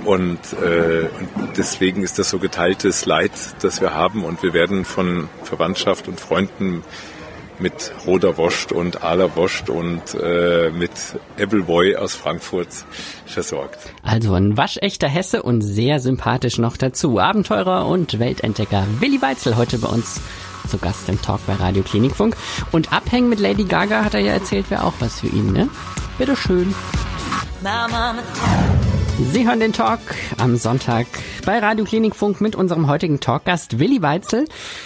Und, 0.05 0.39
äh, 0.53 1.07
und 1.19 1.57
deswegen 1.57 2.03
ist 2.03 2.17
das 2.17 2.29
so 2.29 2.39
geteiltes 2.39 3.05
Leid, 3.05 3.31
das 3.61 3.81
wir 3.81 3.93
haben. 3.93 4.23
Und 4.23 4.41
wir 4.41 4.53
werden 4.53 4.85
von 4.85 5.27
Verwandtschaft 5.43 6.07
und 6.07 6.19
Freunden 6.19 6.83
mit 7.59 7.91
Roder 8.05 8.37
Woscht 8.37 8.71
und 8.71 9.03
Ala 9.03 9.35
Woscht 9.35 9.69
und 9.69 10.01
äh, 10.13 10.69
mit 10.69 10.91
Ebbelboy 11.37 11.95
aus 11.95 12.15
Frankfurt 12.15 12.69
versorgt. 13.25 13.79
Also 14.03 14.33
ein 14.33 14.57
waschechter 14.57 15.07
Hesse 15.07 15.43
und 15.43 15.61
sehr 15.61 15.99
sympathisch 15.99 16.57
noch 16.57 16.77
dazu. 16.77 17.19
Abenteurer 17.19 17.87
und 17.87 18.19
Weltentdecker 18.19 18.85
Willi 18.99 19.21
Weitzel 19.21 19.57
heute 19.57 19.79
bei 19.79 19.89
uns 19.89 20.21
zu 20.67 20.77
Gast 20.77 21.07
im 21.09 21.21
Talk 21.21 21.39
bei 21.47 21.53
Radio 21.53 21.83
Klinikfunk. 21.83 22.35
Und 22.71 22.91
abhängen 22.91 23.29
mit 23.29 23.39
Lady 23.39 23.63
Gaga 23.63 24.03
hat 24.03 24.13
er 24.13 24.19
ja 24.19 24.33
erzählt, 24.33 24.69
wäre 24.69 24.83
auch 24.83 24.93
was 24.99 25.21
für 25.21 25.27
ihn, 25.27 25.53
ne? 25.53 25.69
Bitteschön. 26.17 26.73
My 27.61 27.87
mama 27.89 28.21
Sie 29.19 29.47
hören 29.47 29.59
den 29.59 29.73
Talk 29.73 29.99
am 30.37 30.57
Sonntag 30.57 31.07
bei 31.43 31.57
Radio 31.57 31.85
Klinikfunk 31.85 32.39
mit 32.39 32.55
unserem 32.55 32.87
heutigen 32.87 33.19
Talkgast 33.19 33.79
Willi 33.79 34.03
Weitzel, 34.03 34.45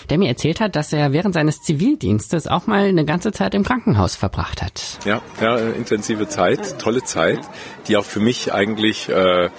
der 0.10 0.18
mir 0.18 0.30
erzählt 0.30 0.62
hat, 0.62 0.78
dass 0.78 0.94
er 0.94 1.12
während 1.12 1.34
seines 1.34 1.62
Zivildienstes 1.62 2.48
auch 2.48 2.66
mal 2.66 2.86
eine 2.86 3.04
ganze 3.04 3.34
Zeit 3.34 3.54
im 3.54 3.64
Krankenhaus 3.64 4.16
verbracht 4.16 4.62
hat. 4.62 5.00
Ja, 5.04 5.22
ja, 5.42 5.58
intensive 5.58 6.30
Zeit, 6.30 6.80
tolle 6.80 7.04
Zeit, 7.04 7.42
die 7.88 7.98
auch 7.98 8.06
für 8.06 8.22
mich 8.22 8.54
eigentlich 8.54 9.10
äh, 9.10 9.50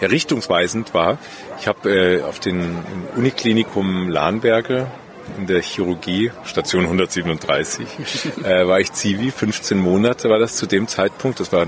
richtungsweisend 0.00 0.94
war. 0.94 1.18
Ich 1.60 1.68
habe 1.68 1.90
äh, 1.90 2.22
auf 2.22 2.40
den 2.40 2.60
im 2.60 3.18
Uniklinikum 3.18 4.08
Lahnberge 4.08 4.86
in 5.38 5.46
der 5.46 5.60
Chirurgie, 5.60 6.30
Station 6.44 6.84
137, 6.84 7.86
äh, 8.44 8.66
war 8.66 8.80
ich 8.80 8.92
Zivi, 8.92 9.30
15 9.30 9.78
Monate 9.78 10.30
war 10.30 10.38
das 10.38 10.56
zu 10.56 10.66
dem 10.66 10.88
Zeitpunkt, 10.88 11.38
das 11.38 11.52
war 11.52 11.66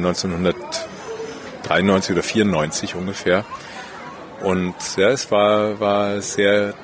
1993 1.70 2.12
oder 2.12 2.22
94 2.22 2.94
ungefähr. 2.94 3.44
Und 4.42 4.74
ja, 4.96 5.08
es 5.08 5.30
war, 5.30 5.80
war 5.80 6.20
sehr 6.20 6.74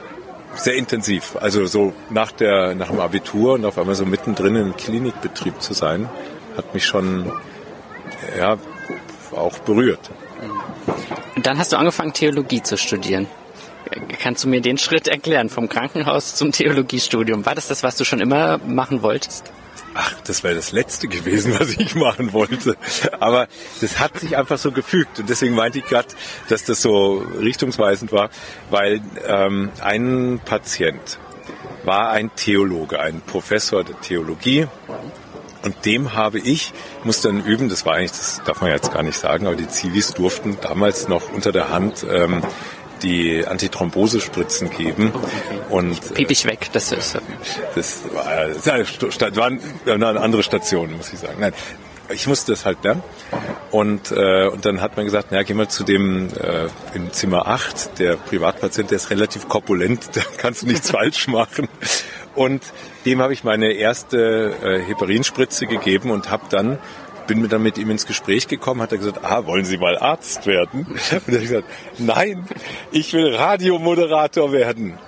sehr 0.54 0.74
intensiv. 0.74 1.36
Also 1.40 1.66
so 1.66 1.92
nach 2.10 2.32
der 2.32 2.74
nach 2.74 2.88
dem 2.88 3.00
Abitur 3.00 3.54
und 3.54 3.64
auf 3.64 3.78
einmal 3.78 3.94
so 3.94 4.04
mittendrin 4.04 4.56
im 4.56 4.76
Klinikbetrieb 4.76 5.60
zu 5.60 5.74
sein, 5.74 6.08
hat 6.56 6.74
mich 6.74 6.86
schon 6.86 7.30
ja 8.36 8.58
auch 9.32 9.58
berührt. 9.60 10.10
Und 11.36 11.46
dann 11.46 11.58
hast 11.58 11.72
du 11.72 11.76
angefangen, 11.76 12.12
Theologie 12.12 12.62
zu 12.62 12.76
studieren. 12.76 13.26
Kannst 14.20 14.44
du 14.44 14.48
mir 14.48 14.60
den 14.60 14.78
Schritt 14.78 15.08
erklären, 15.08 15.48
vom 15.48 15.68
Krankenhaus 15.68 16.34
zum 16.34 16.52
Theologiestudium? 16.52 17.46
War 17.46 17.54
das 17.54 17.68
das, 17.68 17.82
was 17.82 17.96
du 17.96 18.04
schon 18.04 18.20
immer 18.20 18.58
machen 18.58 19.02
wolltest? 19.02 19.50
Ach, 19.94 20.20
das 20.22 20.44
wäre 20.44 20.54
das 20.54 20.72
Letzte 20.72 21.08
gewesen, 21.08 21.58
was 21.58 21.70
ich 21.70 21.94
machen 21.94 22.32
wollte. 22.32 22.76
Aber 23.18 23.48
das 23.80 23.98
hat 23.98 24.18
sich 24.18 24.36
einfach 24.36 24.58
so 24.58 24.70
gefügt. 24.72 25.18
Und 25.18 25.28
deswegen 25.28 25.54
meinte 25.54 25.78
ich 25.78 25.84
gerade, 25.84 26.08
dass 26.48 26.64
das 26.64 26.80
so 26.82 27.24
richtungsweisend 27.38 28.12
war, 28.12 28.30
weil 28.70 29.00
ähm, 29.26 29.70
ein 29.80 30.40
Patient 30.44 31.18
war 31.84 32.10
ein 32.10 32.30
Theologe, 32.36 33.00
ein 33.00 33.20
Professor 33.20 33.82
der 33.82 34.00
Theologie. 34.00 34.66
Und 35.62 35.84
dem 35.84 36.14
habe 36.14 36.38
ich, 36.38 36.72
musste 37.04 37.28
dann 37.28 37.44
üben, 37.44 37.68
das 37.68 37.84
war 37.84 37.94
eigentlich, 37.94 38.12
das 38.12 38.40
darf 38.46 38.62
man 38.62 38.70
jetzt 38.70 38.94
gar 38.94 39.02
nicht 39.02 39.18
sagen, 39.18 39.46
aber 39.46 39.56
die 39.56 39.68
Zivis 39.68 40.14
durften 40.14 40.56
damals 40.62 41.08
noch 41.08 41.30
unter 41.32 41.52
der 41.52 41.68
Hand 41.68 42.06
ähm, 42.10 42.42
die 43.02 43.46
Antithrombosespritzen 43.46 44.70
geben. 44.70 45.12
Und 45.68 46.14
Piep 46.14 46.30
ich 46.30 46.44
weg, 46.46 46.68
das 46.72 46.92
ist 46.92 47.18
das 47.74 48.00
war, 48.12 48.46
das 48.48 48.66
war 48.66 48.74
eine 48.74 48.86
Sta- 48.86 49.36
war 49.36 49.50
eine 49.86 50.20
andere 50.20 50.42
Station, 50.42 50.96
muss 50.96 51.12
ich 51.12 51.18
sagen. 51.18 51.36
Nein, 51.38 51.52
ich 52.12 52.26
musste 52.26 52.52
das 52.52 52.64
halt 52.64 52.82
lernen. 52.82 53.02
Und, 53.70 54.10
äh, 54.10 54.48
und 54.48 54.64
dann 54.64 54.80
hat 54.80 54.96
man 54.96 55.04
gesagt, 55.06 55.28
na, 55.30 55.42
geh 55.44 55.54
mal 55.54 55.68
zu 55.68 55.84
dem 55.84 56.28
äh, 56.28 56.66
im 56.94 57.12
Zimmer 57.12 57.46
8, 57.46 57.98
der 58.00 58.16
Privatpatient, 58.16 58.90
der 58.90 58.96
ist 58.96 59.10
relativ 59.10 59.48
korpulent, 59.48 60.10
da 60.14 60.22
kannst 60.36 60.62
du 60.62 60.66
nichts 60.66 60.90
falsch 60.92 61.28
machen. 61.28 61.68
Und 62.34 62.62
dem 63.06 63.20
habe 63.22 63.32
ich 63.32 63.44
meine 63.44 63.72
erste 63.72 64.54
äh, 64.62 64.80
Heparinspritze 64.82 65.66
gegeben 65.66 66.10
und 66.10 66.30
habe 66.30 66.44
dann 66.50 66.78
bin 67.30 67.42
mir 67.42 67.48
dann 67.48 67.62
mit 67.62 67.78
ihm 67.78 67.90
ins 67.90 68.06
Gespräch 68.06 68.48
gekommen, 68.48 68.82
hat 68.82 68.90
er 68.90 68.98
gesagt, 68.98 69.20
ah, 69.22 69.46
wollen 69.46 69.64
Sie 69.64 69.78
mal 69.78 69.96
Arzt 69.96 70.48
werden? 70.48 70.84
Und 71.26 71.28
ich 71.28 71.42
gesagt, 71.42 71.68
nein, 71.98 72.44
ich 72.90 73.12
will 73.12 73.36
Radiomoderator 73.36 74.50
werden 74.50 74.98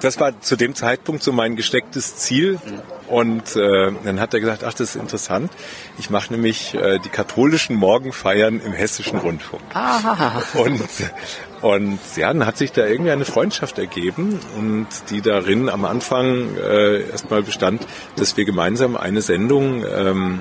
das 0.00 0.20
war 0.20 0.40
zu 0.40 0.56
dem 0.56 0.74
Zeitpunkt 0.74 1.22
so 1.22 1.32
mein 1.32 1.56
gestecktes 1.56 2.16
Ziel. 2.16 2.58
Und 3.08 3.54
äh, 3.54 3.92
dann 4.04 4.20
hat 4.20 4.34
er 4.34 4.40
gesagt, 4.40 4.64
ach, 4.64 4.74
das 4.74 4.90
ist 4.90 4.96
interessant. 4.96 5.50
Ich 5.98 6.10
mache 6.10 6.32
nämlich 6.32 6.74
äh, 6.74 6.98
die 6.98 7.08
katholischen 7.08 7.76
Morgenfeiern 7.76 8.60
im 8.60 8.72
hessischen 8.72 9.18
Rundfunk. 9.18 9.62
Ah, 9.74 10.42
Und, 10.54 10.82
und 11.62 12.00
ja, 12.16 12.32
dann 12.32 12.46
hat 12.46 12.56
sich 12.56 12.72
da 12.72 12.84
irgendwie 12.84 13.12
eine 13.12 13.24
Freundschaft 13.24 13.78
ergeben 13.78 14.40
und 14.56 14.88
die 15.10 15.22
darin 15.22 15.68
am 15.68 15.84
Anfang 15.84 16.56
äh, 16.56 17.08
erstmal 17.08 17.42
bestand, 17.42 17.86
dass 18.16 18.36
wir 18.36 18.44
gemeinsam 18.44 18.96
eine 18.96 19.22
Sendung 19.22 19.84
ähm, 19.84 20.40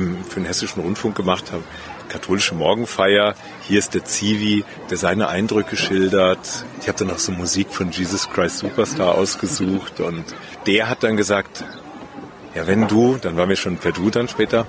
im, 0.00 0.24
für 0.24 0.40
den 0.40 0.46
hessischen 0.46 0.82
Rundfunk 0.82 1.14
gemacht 1.14 1.52
haben, 1.52 1.64
katholische 2.08 2.54
Morgenfeier. 2.54 3.34
Hier 3.68 3.78
ist 3.78 3.94
der 3.94 4.04
Zivi, 4.04 4.64
der 4.90 4.96
seine 4.96 5.28
Eindrücke 5.28 5.76
schildert. 5.76 6.64
Ich 6.80 6.88
habe 6.88 6.98
dann 6.98 7.10
auch 7.10 7.18
so 7.18 7.32
Musik 7.32 7.72
von 7.72 7.90
Jesus 7.90 8.28
Christ 8.30 8.58
Superstar 8.58 9.14
ausgesucht 9.14 10.00
und 10.00 10.24
der 10.66 10.88
hat 10.88 11.02
dann 11.02 11.16
gesagt, 11.16 11.64
ja, 12.54 12.66
wenn 12.66 12.88
du, 12.88 13.16
dann 13.16 13.36
waren 13.36 13.48
wir 13.48 13.56
schon 13.56 13.76
per 13.76 13.92
Du 13.92 14.10
dann 14.10 14.28
später, 14.28 14.66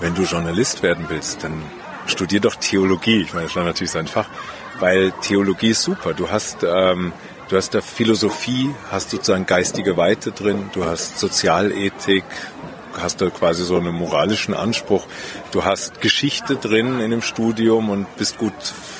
wenn 0.00 0.14
du 0.14 0.22
Journalist 0.22 0.82
werden 0.82 1.06
willst, 1.08 1.44
dann 1.44 1.62
studier 2.06 2.40
doch 2.40 2.56
Theologie. 2.56 3.22
Ich 3.22 3.32
meine, 3.32 3.46
das 3.46 3.56
war 3.56 3.64
natürlich 3.64 3.90
sein 3.90 4.06
Fach, 4.06 4.28
weil 4.78 5.12
Theologie 5.22 5.70
ist 5.70 5.82
super. 5.82 6.12
Du 6.12 6.30
hast, 6.30 6.58
ähm, 6.62 7.12
du 7.48 7.56
hast 7.56 7.74
da 7.74 7.80
Philosophie, 7.80 8.70
hast 8.90 9.10
sozusagen 9.10 9.46
geistige 9.46 9.96
Weite 9.96 10.32
drin, 10.32 10.70
du 10.72 10.84
hast 10.84 11.18
Sozialethik, 11.18 12.24
hast 12.98 13.20
da 13.20 13.30
quasi 13.30 13.64
so 13.64 13.76
einen 13.76 13.94
moralischen 13.94 14.54
Anspruch. 14.54 15.06
Du 15.52 15.64
hast 15.64 16.00
Geschichte 16.00 16.56
drin 16.56 17.00
in 17.00 17.10
dem 17.10 17.22
Studium 17.22 17.90
und 17.90 18.16
bist 18.16 18.38
gut 18.38 18.52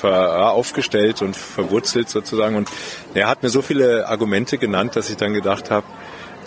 aufgestellt 0.03 1.21
und 1.21 1.35
verwurzelt 1.35 2.09
sozusagen. 2.09 2.55
Und 2.55 2.69
er 3.13 3.27
hat 3.27 3.43
mir 3.43 3.49
so 3.49 3.61
viele 3.61 4.07
Argumente 4.07 4.57
genannt, 4.57 4.95
dass 4.95 5.09
ich 5.09 5.17
dann 5.17 5.33
gedacht 5.33 5.71
habe, 5.71 5.85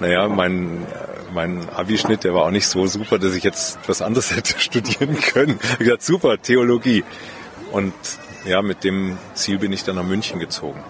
naja, 0.00 0.28
mein, 0.28 0.86
mein 1.32 1.68
Abischnitt, 1.70 2.24
der 2.24 2.34
war 2.34 2.44
auch 2.44 2.50
nicht 2.50 2.66
so 2.66 2.86
super, 2.86 3.18
dass 3.18 3.34
ich 3.34 3.44
jetzt 3.44 3.78
was 3.86 4.02
anderes 4.02 4.30
hätte 4.36 4.58
studieren 4.58 5.20
können. 5.20 5.58
Ich 5.62 5.70
habe 5.72 5.84
gesagt, 5.84 6.02
super, 6.02 6.40
Theologie. 6.40 7.04
Und 7.70 7.94
ja, 8.44 8.62
mit 8.62 8.84
dem 8.84 9.18
Ziel 9.34 9.58
bin 9.58 9.72
ich 9.72 9.84
dann 9.84 9.96
nach 9.96 10.04
München 10.04 10.38
gezogen. 10.38 10.82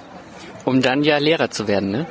Um 0.64 0.80
dann 0.80 1.04
ja 1.04 1.18
Lehrer 1.18 1.50
zu 1.50 1.68
werden, 1.68 1.90
ne? 1.90 2.06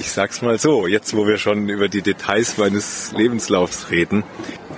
Ich 0.00 0.12
sag's 0.12 0.40
mal 0.40 0.58
so, 0.58 0.86
jetzt 0.86 1.14
wo 1.14 1.26
wir 1.26 1.36
schon 1.36 1.68
über 1.68 1.90
die 1.90 2.00
Details 2.00 2.56
meines 2.56 3.12
Lebenslaufs 3.12 3.90
reden. 3.90 4.24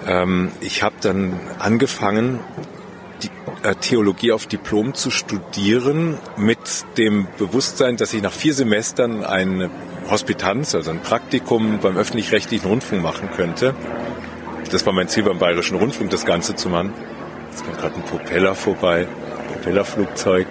Ähm, 0.04 0.50
ich 0.60 0.82
habe 0.82 0.96
dann 1.00 1.38
angefangen, 1.60 2.40
die 3.22 3.28
äh, 3.62 3.76
Theologie 3.76 4.32
auf 4.32 4.48
Diplom 4.48 4.94
zu 4.94 5.12
studieren 5.12 6.18
mit 6.36 6.58
dem 6.98 7.28
Bewusstsein, 7.38 7.96
dass 7.96 8.12
ich 8.12 8.20
nach 8.20 8.32
vier 8.32 8.52
Semestern 8.52 9.22
eine 9.22 9.70
Hospitanz, 10.10 10.74
also 10.74 10.90
ein 10.90 11.00
Praktikum 11.00 11.78
beim 11.78 11.96
öffentlich-rechtlichen 11.96 12.68
Rundfunk 12.68 13.00
machen 13.00 13.30
könnte. 13.30 13.76
Das 14.72 14.84
war 14.86 14.92
mein 14.92 15.06
Ziel 15.06 15.22
beim 15.22 15.38
Bayerischen 15.38 15.78
Rundfunk, 15.78 16.10
das 16.10 16.26
Ganze 16.26 16.56
zu 16.56 16.68
machen. 16.68 16.92
Jetzt 17.52 17.64
kommt 17.64 17.78
gerade 17.78 17.94
ein 17.94 18.02
Propeller 18.02 18.56
vorbei, 18.56 19.06
Propellerflugzeug. 19.52 20.48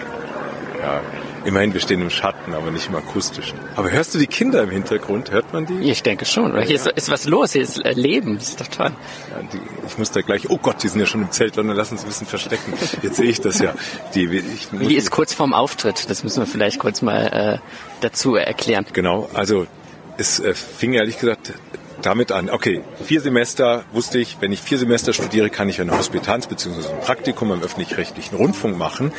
Ja, 0.79 1.01
Immerhin, 1.43 1.73
wir 1.73 1.81
stehen 1.81 2.01
im 2.01 2.09
Schatten, 2.09 2.53
aber 2.53 2.69
nicht 2.71 2.87
im 2.87 2.95
akustischen. 2.95 3.57
Aber 3.75 3.91
hörst 3.91 4.13
du 4.13 4.19
die 4.19 4.27
Kinder 4.27 4.63
im 4.63 4.69
Hintergrund? 4.69 5.31
Hört 5.31 5.51
man 5.53 5.65
die? 5.65 5.89
Ich 5.89 6.03
denke 6.03 6.25
schon. 6.25 6.59
Hier 6.61 6.75
ist, 6.75 6.87
ist, 6.87 7.09
was 7.09 7.25
los, 7.25 7.53
hier 7.53 7.63
ist 7.63 7.83
äh, 7.83 7.93
Leben. 7.93 8.37
Das 8.37 8.49
ist 8.49 8.61
doch 8.61 8.67
toll. 8.67 8.91
Ja, 9.31 9.41
die, 9.51 9.59
ich 9.87 9.97
muss 9.97 10.11
da 10.11 10.21
gleich, 10.21 10.49
oh 10.49 10.57
Gott, 10.57 10.83
die 10.83 10.87
sind 10.87 10.99
ja 10.99 11.05
schon 11.05 11.23
im 11.23 11.31
Zelt, 11.31 11.57
dann 11.57 11.67
lass 11.69 11.91
uns 11.91 12.03
ein 12.03 12.07
bisschen 12.07 12.27
verstecken. 12.27 12.73
Jetzt 13.01 13.17
sehe 13.17 13.29
ich 13.29 13.41
das 13.41 13.59
ja. 13.59 13.73
Die, 14.13 14.25
ich, 14.25 14.67
die 14.71 14.95
ist 14.95 15.09
kurz 15.09 15.33
vorm 15.33 15.53
Auftritt, 15.53 16.09
das 16.09 16.23
müssen 16.23 16.41
wir 16.41 16.47
vielleicht 16.47 16.79
kurz 16.79 17.01
mal 17.01 17.59
äh, 17.61 17.67
dazu 18.01 18.35
erklären. 18.35 18.85
Genau, 18.93 19.29
also 19.33 19.65
es 20.17 20.39
äh, 20.39 20.53
fing 20.53 20.93
ehrlich 20.93 21.19
gesagt 21.19 21.53
damit 22.01 22.31
an, 22.31 22.49
okay, 22.49 22.81
vier 23.03 23.21
Semester 23.21 23.83
wusste 23.91 24.19
ich, 24.19 24.37
wenn 24.39 24.51
ich 24.51 24.61
vier 24.61 24.77
Semester 24.77 25.13
studiere, 25.13 25.49
kann 25.49 25.69
ich 25.69 25.79
eine 25.79 25.97
Hospitanz 25.97 26.47
bzw. 26.47 26.89
ein 26.89 27.01
Praktikum 27.01 27.51
im 27.51 27.61
öffentlich-rechtlichen 27.61 28.35
Rundfunk 28.35 28.77
machen 28.77 29.11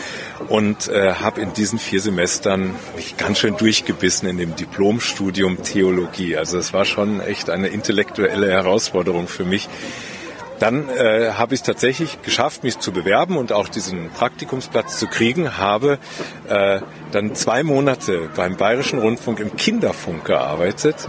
und 0.49 0.89
äh, 0.89 1.15
habe 1.15 1.41
in 1.41 1.53
diesen 1.53 1.79
vier 1.79 2.01
Semestern 2.01 2.75
mich 2.97 3.17
ganz 3.17 3.39
schön 3.39 3.57
durchgebissen 3.57 4.29
in 4.29 4.39
dem 4.39 4.57
Diplomstudium 4.57 5.62
Theologie. 5.62 6.37
Also 6.37 6.59
es 6.59 6.73
war 6.73 6.85
schon 6.85 7.21
echt 7.21 7.51
eine 7.51 7.69
intellektuelle 7.69 8.51
Herausforderung 8.51 9.29
für 9.29 9.45
mich. 9.45 9.69
Dann 10.59 10.89
äh, 10.91 11.33
habe 11.33 11.55
ich 11.55 11.61
es 11.61 11.67
tatsächlich 11.67 12.23
geschafft, 12.23 12.62
mich 12.62 12.79
zu 12.79 12.93
bewerben 12.93 13.37
und 13.37 13.53
auch 13.53 13.69
diesen 13.69 14.11
Praktikumsplatz 14.11 14.97
zu 14.97 15.09
kriegen. 15.09 15.59
Habe 15.59 15.99
äh, 16.49 16.81
dann 17.11 17.35
zwei 17.35 17.65
Monate 17.65 18.29
beim 18.37 18.57
Bayerischen 18.57 19.01
Rundfunk 19.01 19.41
im 19.41 19.57
Kinderfunk 19.57 20.25
gearbeitet 20.25 21.09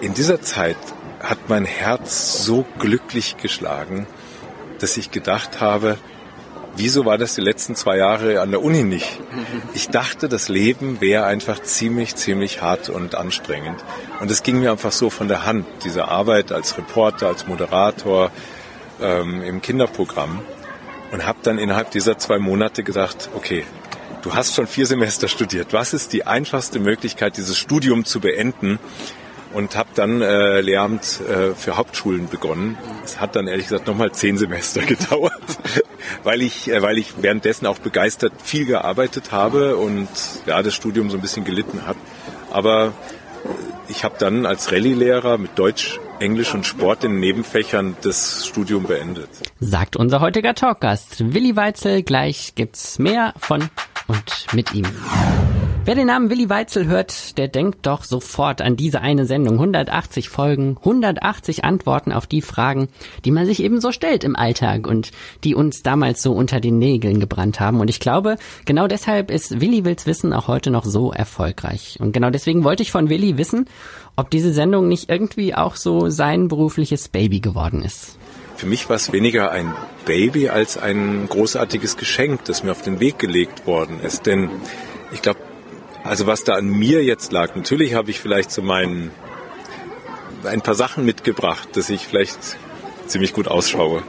in 0.00 0.14
dieser 0.14 0.40
Zeit 0.40 0.76
hat 1.20 1.48
mein 1.48 1.64
Herz 1.64 2.44
so 2.44 2.64
glücklich 2.78 3.36
geschlagen, 3.36 4.06
dass 4.78 4.96
ich 4.96 5.10
gedacht 5.10 5.60
habe, 5.60 5.98
wieso 6.76 7.04
war 7.06 7.18
das 7.18 7.34
die 7.34 7.40
letzten 7.40 7.74
zwei 7.74 7.96
Jahre 7.96 8.40
an 8.40 8.50
der 8.50 8.62
Uni 8.62 8.84
nicht? 8.84 9.18
Ich 9.74 9.88
dachte, 9.88 10.28
das 10.28 10.48
Leben 10.48 11.00
wäre 11.00 11.24
einfach 11.24 11.60
ziemlich, 11.62 12.14
ziemlich 12.16 12.60
hart 12.60 12.90
und 12.90 13.14
anstrengend. 13.14 13.82
Und 14.20 14.30
es 14.30 14.42
ging 14.42 14.60
mir 14.60 14.70
einfach 14.70 14.92
so 14.92 15.08
von 15.08 15.28
der 15.28 15.46
Hand, 15.46 15.66
diese 15.84 16.08
Arbeit 16.08 16.52
als 16.52 16.76
Reporter, 16.76 17.28
als 17.28 17.46
Moderator 17.46 18.30
ähm, 19.00 19.42
im 19.42 19.62
Kinderprogramm. 19.62 20.42
Und 21.12 21.24
habe 21.24 21.38
dann 21.42 21.58
innerhalb 21.58 21.92
dieser 21.92 22.18
zwei 22.18 22.38
Monate 22.38 22.82
gesagt, 22.82 23.30
okay, 23.34 23.64
du 24.22 24.34
hast 24.34 24.54
schon 24.54 24.66
vier 24.66 24.86
Semester 24.86 25.28
studiert. 25.28 25.72
Was 25.72 25.94
ist 25.94 26.12
die 26.12 26.26
einfachste 26.26 26.80
Möglichkeit, 26.80 27.36
dieses 27.36 27.56
Studium 27.56 28.04
zu 28.04 28.20
beenden? 28.20 28.78
Und 29.52 29.76
habe 29.76 29.88
dann 29.94 30.22
äh, 30.22 30.60
Lehramt 30.60 31.20
äh, 31.20 31.54
für 31.54 31.76
Hauptschulen 31.76 32.28
begonnen. 32.28 32.76
Es 33.04 33.20
hat 33.20 33.36
dann 33.36 33.46
ehrlich 33.46 33.66
gesagt 33.66 33.86
nochmal 33.86 34.12
zehn 34.12 34.36
Semester 34.36 34.82
gedauert, 34.86 35.32
weil 36.24 36.42
ich, 36.42 36.70
äh, 36.70 36.82
weil 36.82 36.98
ich 36.98 37.14
währenddessen 37.20 37.66
auch 37.66 37.78
begeistert 37.78 38.32
viel 38.42 38.66
gearbeitet 38.66 39.32
habe 39.32 39.76
und 39.76 40.08
ja 40.46 40.62
das 40.62 40.74
Studium 40.74 41.10
so 41.10 41.16
ein 41.16 41.22
bisschen 41.22 41.44
gelitten 41.44 41.86
hat. 41.86 41.96
Aber 42.50 42.92
ich 43.88 44.04
habe 44.04 44.16
dann 44.18 44.46
als 44.46 44.72
Rallye-Lehrer 44.72 45.38
mit 45.38 45.58
Deutsch, 45.58 46.00
Englisch 46.18 46.54
und 46.54 46.66
Sport 46.66 47.04
in 47.04 47.20
Nebenfächern 47.20 47.96
das 48.02 48.46
Studium 48.46 48.84
beendet. 48.84 49.28
Sagt 49.60 49.96
unser 49.96 50.20
heutiger 50.20 50.54
Talkgast 50.54 51.34
Willi 51.34 51.56
Weitzel. 51.56 52.02
Gleich 52.02 52.54
gibt's 52.54 52.98
mehr 52.98 53.34
von 53.38 53.68
und 54.08 54.46
mit 54.52 54.74
ihm. 54.74 54.86
Wer 55.86 55.94
den 55.94 56.08
Namen 56.08 56.30
Willi 56.30 56.50
Weitzel 56.50 56.88
hört, 56.88 57.38
der 57.38 57.46
denkt 57.46 57.86
doch 57.86 58.02
sofort 58.02 58.60
an 58.60 58.74
diese 58.74 59.02
eine 59.02 59.24
Sendung. 59.24 59.54
180 59.54 60.28
Folgen, 60.28 60.76
180 60.78 61.64
Antworten 61.64 62.10
auf 62.10 62.26
die 62.26 62.42
Fragen, 62.42 62.88
die 63.24 63.30
man 63.30 63.46
sich 63.46 63.62
eben 63.62 63.80
so 63.80 63.92
stellt 63.92 64.24
im 64.24 64.34
Alltag 64.34 64.88
und 64.88 65.12
die 65.44 65.54
uns 65.54 65.84
damals 65.84 66.22
so 66.22 66.32
unter 66.32 66.58
den 66.58 66.80
Nägeln 66.80 67.20
gebrannt 67.20 67.60
haben. 67.60 67.78
Und 67.78 67.88
ich 67.88 68.00
glaube, 68.00 68.36
genau 68.64 68.88
deshalb 68.88 69.30
ist 69.30 69.60
Willi 69.60 69.84
Wills 69.84 70.06
Wissen 70.06 70.32
auch 70.32 70.48
heute 70.48 70.72
noch 70.72 70.84
so 70.84 71.12
erfolgreich. 71.12 71.98
Und 72.00 72.10
genau 72.10 72.30
deswegen 72.30 72.64
wollte 72.64 72.82
ich 72.82 72.90
von 72.90 73.08
Willi 73.08 73.38
wissen, 73.38 73.66
ob 74.16 74.28
diese 74.30 74.52
Sendung 74.52 74.88
nicht 74.88 75.08
irgendwie 75.08 75.54
auch 75.54 75.76
so 75.76 76.08
sein 76.10 76.48
berufliches 76.48 77.06
Baby 77.06 77.38
geworden 77.38 77.82
ist. 77.82 78.15
Für 78.56 78.66
mich 78.66 78.88
war 78.88 78.96
es 78.96 79.12
weniger 79.12 79.50
ein 79.50 79.74
Baby 80.06 80.48
als 80.48 80.78
ein 80.78 81.28
großartiges 81.28 81.96
Geschenk, 81.96 82.44
das 82.44 82.62
mir 82.62 82.72
auf 82.72 82.82
den 82.82 83.00
Weg 83.00 83.18
gelegt 83.18 83.66
worden 83.66 84.00
ist. 84.00 84.26
Denn 84.26 84.50
ich 85.12 85.22
glaube, 85.22 85.40
also 86.04 86.26
was 86.26 86.44
da 86.44 86.54
an 86.54 86.68
mir 86.68 87.04
jetzt 87.04 87.32
lag, 87.32 87.54
natürlich 87.54 87.94
habe 87.94 88.10
ich 88.10 88.20
vielleicht 88.20 88.50
so 88.50 88.62
meinen 88.62 89.10
ein 90.44 90.62
paar 90.62 90.74
Sachen 90.74 91.04
mitgebracht, 91.04 91.68
dass 91.74 91.90
ich 91.90 92.06
vielleicht 92.06 92.38
ziemlich 93.06 93.32
gut 93.32 93.48
ausschaue, 93.48 94.02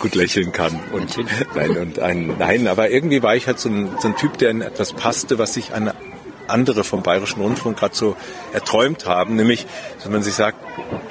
gut 0.00 0.14
lächeln 0.14 0.52
kann 0.52 0.78
und 0.92 1.16
nein 1.54 1.76
und 1.76 1.98
ein 1.98 2.34
nein, 2.38 2.66
aber 2.66 2.90
irgendwie 2.90 3.22
war 3.22 3.36
ich 3.36 3.46
halt 3.46 3.58
so 3.58 3.68
ein, 3.68 3.90
so 4.00 4.08
ein 4.08 4.16
Typ, 4.16 4.38
der 4.38 4.50
in 4.50 4.60
etwas 4.60 4.92
passte, 4.92 5.38
was 5.38 5.54
sich 5.54 5.74
an 5.74 5.92
andere 6.48 6.84
vom 6.84 7.02
Bayerischen 7.02 7.40
Rundfunk 7.40 7.78
gerade 7.78 7.94
so 7.94 8.16
erträumt 8.52 9.06
haben, 9.06 9.36
nämlich, 9.36 9.66
dass 9.98 10.08
man 10.08 10.22
sich 10.22 10.34
sagt, 10.34 10.58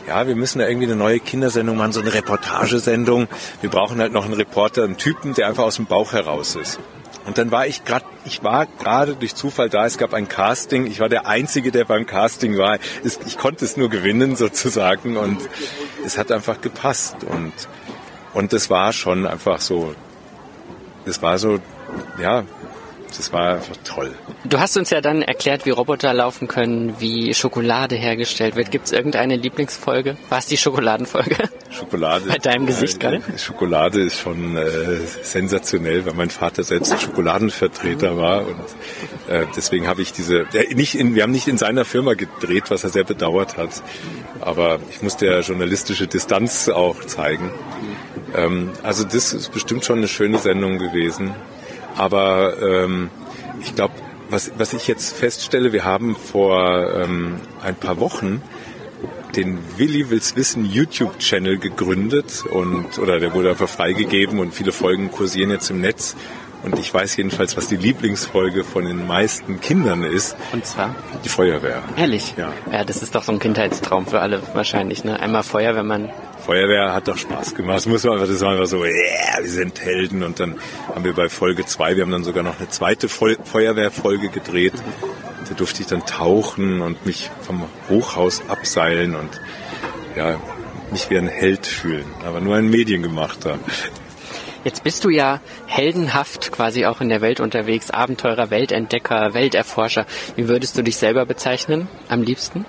ja, 0.08 0.28
wir 0.28 0.36
müssen 0.36 0.60
da 0.60 0.68
irgendwie 0.68 0.88
eine 0.88 0.96
neue 0.96 1.20
Kindersendung 1.20 1.78
machen, 1.78 1.92
so 1.92 2.02
eine 2.02 2.14
Reportagesendung. 2.14 3.28
Wir 3.62 3.70
brauchen 3.70 4.00
halt 4.00 4.14
noch 4.14 4.26
einen 4.26 4.34
Reporter, 4.34 4.84
einen 4.84 4.98
Typen, 4.98 5.34
der 5.34 5.48
einfach 5.48 5.64
aus 5.64 5.76
dem 5.76 5.86
Bauch 5.86 6.14
heraus 6.14 6.56
ist. 6.56 6.80
Und 7.26 7.38
dann 7.38 7.52
war 7.52 7.68
ich 7.68 7.84
gerade, 7.84 8.06
ich 8.24 8.42
war 8.44 8.68
gerade 8.80 9.16
durch 9.16 9.36
Zufall 9.36 9.70
da. 9.70 9.86
Es 9.86 9.98
gab 9.98 10.14
ein 10.14 10.30
Casting. 10.30 10.88
Ich 10.88 11.02
war 11.02 11.10
der 11.10 11.28
Einzige, 11.28 11.72
der 11.72 11.84
beim 11.84 12.06
Casting 12.06 12.58
war. 12.58 12.80
Ich 13.04 13.38
konnte 13.38 13.66
es 13.66 13.76
nur 13.76 13.90
gewinnen 13.90 14.38
sozusagen 14.38 15.18
und 15.18 15.38
es 16.06 16.18
hat 16.18 16.32
einfach 16.32 16.62
gepasst 16.62 17.18
und 17.26 17.52
und 18.38 18.54
es 18.54 18.70
war 18.70 18.94
schon 18.94 19.26
einfach 19.26 19.60
so. 19.60 19.96
Es 21.06 21.24
war 21.24 21.40
so, 21.40 21.58
ja, 22.22 22.44
das 23.16 23.32
war 23.32 23.56
einfach 23.56 23.76
toll. 23.84 24.14
Du 24.44 24.60
hast 24.60 24.78
uns 24.78 24.90
ja 24.90 25.02
dann 25.02 25.22
erklärt, 25.22 25.66
wie 25.66 25.70
Roboter 25.70 26.14
laufen 26.14 26.48
können, 26.48 26.96
wie 27.00 27.34
Schokolade 27.34 27.96
hergestellt 27.96 28.56
wird. 28.56 28.72
Gibt 28.72 28.88
es 28.88 28.92
irgendeine 28.92 29.36
Lieblingsfolge? 29.36 30.18
War 30.30 30.40
es 30.40 30.48
die 30.48 30.58
Schokoladenfolge? 30.58 31.50
Schokolade. 31.70 32.26
Bei 32.28 32.38
deinem 32.38 32.66
Gesicht 32.66 32.98
äh, 32.98 33.00
gerade? 33.00 33.22
Schokolade 33.38 34.02
ist 34.02 34.20
schon 34.20 34.58
äh, 34.58 34.66
sensationell, 35.22 36.06
weil 36.06 36.14
mein 36.14 36.30
Vater 36.30 36.64
selbst 36.64 37.02
Schokoladenvertreter 37.02 38.18
war 38.18 38.46
und 38.46 38.56
äh, 39.28 39.46
deswegen 39.56 39.88
habe 39.88 40.02
ich 40.02 40.14
diese, 40.14 40.46
äh, 40.54 40.74
nicht 40.74 40.96
in, 40.96 41.16
wir 41.16 41.24
haben 41.24 41.32
nicht 41.32 41.48
in 41.48 41.58
seiner 41.58 41.86
Firma 41.86 42.14
gedreht, 42.14 42.66
was 42.70 42.84
er 42.84 42.90
sehr 42.90 43.04
bedauert 43.04 43.58
hat, 43.58 43.82
aber 44.42 44.80
ich 44.90 45.02
musste 45.02 45.26
ja 45.26 45.40
journalistische 45.40 46.08
Distanz 46.08 46.70
auch 46.70 47.04
zeigen. 47.06 47.52
Ähm, 48.36 48.72
also 48.84 49.04
das 49.04 49.34
ist 49.34 49.52
bestimmt 49.52 49.86
schon 49.86 50.00
eine 50.00 50.08
schöne 50.08 50.38
Sendung 50.38 50.78
gewesen. 50.78 51.34
Aber 51.98 52.62
ähm, 52.62 53.10
ich 53.62 53.76
glaube, 53.76 53.94
was, 54.30 54.52
was 54.58 54.74
ich 54.74 54.88
jetzt 54.88 55.16
feststelle, 55.16 55.74
wir 55.74 55.84
haben 55.84 56.16
vor 56.16 56.94
ähm, 56.94 57.40
ein 57.62 57.76
paar 57.76 58.00
Wochen 58.00 58.42
den 59.36 59.60
Willi 59.78 60.10
will's 60.10 60.36
wissen 60.36 60.66
YouTube-Channel 60.66 61.60
gegründet 61.60 62.44
und 62.50 62.98
oder 62.98 63.20
der 63.20 63.34
wurde 63.34 63.52
einfach 63.52 63.70
freigegeben 63.70 64.40
und 64.40 64.54
viele 64.54 64.72
Folgen 64.72 65.12
kursieren 65.12 65.52
jetzt 65.52 65.70
im 65.70 65.82
Netz. 65.82 66.16
Und 66.74 66.80
ich 66.80 66.94
weiß 66.94 67.16
jedenfalls, 67.16 67.56
was 67.56 67.68
die 67.68 67.78
Lieblingsfolge 67.78 68.64
von 68.64 68.86
den 68.86 69.08
meisten 69.08 69.62
Kindern 69.62 70.04
ist. 70.04 70.36
Und 70.52 70.66
zwar? 70.66 70.96
Die 71.24 71.30
Feuerwehr. 71.30 71.82
Ehrlich? 71.96 72.34
Ja. 72.38 72.52
Ja, 72.72 72.84
das 72.84 73.02
ist 73.02 73.16
doch 73.16 73.24
so 73.24 73.32
ein 73.32 73.40
Kindheitstraum 73.40 74.06
für 74.06 74.20
alle 74.20 74.42
wahrscheinlich. 74.54 75.04
Ne? 75.04 75.20
Einmal 75.20 75.44
Feuerwehrmann. 75.44 76.10
Feuerwehr 76.46 76.94
hat 76.94 77.08
doch 77.08 77.18
Spaß 77.18 77.56
gemacht. 77.56 77.78
Das 77.78 77.86
muss 77.86 78.04
man 78.04 78.14
einfach, 78.14 78.28
das 78.28 78.42
war 78.42 78.52
einfach 78.52 78.68
so, 78.68 78.84
yeah, 78.84 79.42
wir 79.42 79.50
sind 79.50 79.80
Helden. 79.82 80.24
Und 80.24 80.40
dann 80.40 80.56
haben 80.94 81.04
wir 81.04 81.14
bei 81.14 81.30
Folge 81.30 81.66
zwei, 81.66 81.96
wir 81.96 82.04
haben 82.04 82.12
dann 82.12 82.24
sogar 82.24 82.44
noch 82.44 82.60
eine 82.60 82.70
zweite 82.70 83.10
Feu 83.10 83.36
Feuerwehrfolge 83.44 84.30
gedreht. 84.30 84.74
Da 85.48 85.54
durfte 85.56 85.82
ich 85.82 85.88
dann 85.88 86.06
tauchen 86.06 86.82
und 86.82 87.06
mich 87.06 87.32
vom 87.42 87.64
Hochhaus 87.90 88.42
abseilen 88.50 89.16
und 89.16 89.42
ja, 90.16 90.40
mich 90.92 91.10
wie 91.10 91.18
ein 91.18 91.28
Held 91.28 91.66
fühlen. 91.66 92.06
Aber 92.26 92.42
nur 92.42 92.56
ein 92.56 92.70
Mediengemachter. 92.70 93.60
Jetzt 94.68 94.84
bist 94.84 95.06
du 95.06 95.10
ja 95.10 95.40
heldenhaft 95.66 96.52
quasi 96.52 96.86
auch 96.86 97.00
in 97.00 97.08
der 97.08 97.22
Welt 97.22 97.40
unterwegs, 97.40 97.90
Abenteurer, 97.90 98.50
Weltentdecker, 98.50 99.34
Welterforscher. 99.34 100.06
Wie 100.36 100.50
würdest 100.50 100.78
du 100.78 100.82
dich 100.82 100.98
selber 100.98 101.26
bezeichnen 101.26 101.88
am 102.10 102.22
liebsten? 102.22 102.66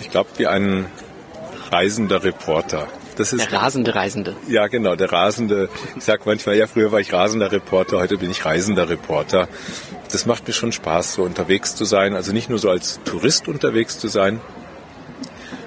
Ich 0.00 0.10
glaube, 0.10 0.28
wie 0.36 0.46
ein 0.46 0.84
reisender 1.70 2.24
Reporter. 2.24 2.88
Das 3.16 3.32
ist 3.32 3.50
Der 3.50 3.58
rasende 3.58 3.94
Reisende. 3.94 4.36
Ja, 4.48 4.66
genau, 4.66 4.96
der 4.96 5.10
rasende. 5.12 5.70
Ich 5.96 6.04
sag 6.04 6.26
manchmal, 6.26 6.58
ja, 6.58 6.66
früher 6.66 6.92
war 6.92 7.00
ich 7.00 7.14
rasender 7.14 7.50
Reporter, 7.50 8.00
heute 8.00 8.18
bin 8.18 8.30
ich 8.30 8.44
reisender 8.44 8.90
Reporter. 8.90 9.48
Das 10.12 10.26
macht 10.26 10.46
mir 10.46 10.52
schon 10.52 10.72
Spaß, 10.72 11.14
so 11.14 11.22
unterwegs 11.22 11.74
zu 11.74 11.86
sein. 11.86 12.14
Also 12.14 12.34
nicht 12.34 12.50
nur 12.50 12.58
so 12.58 12.68
als 12.68 13.00
Tourist 13.06 13.48
unterwegs 13.48 13.98
zu 13.98 14.08
sein, 14.08 14.42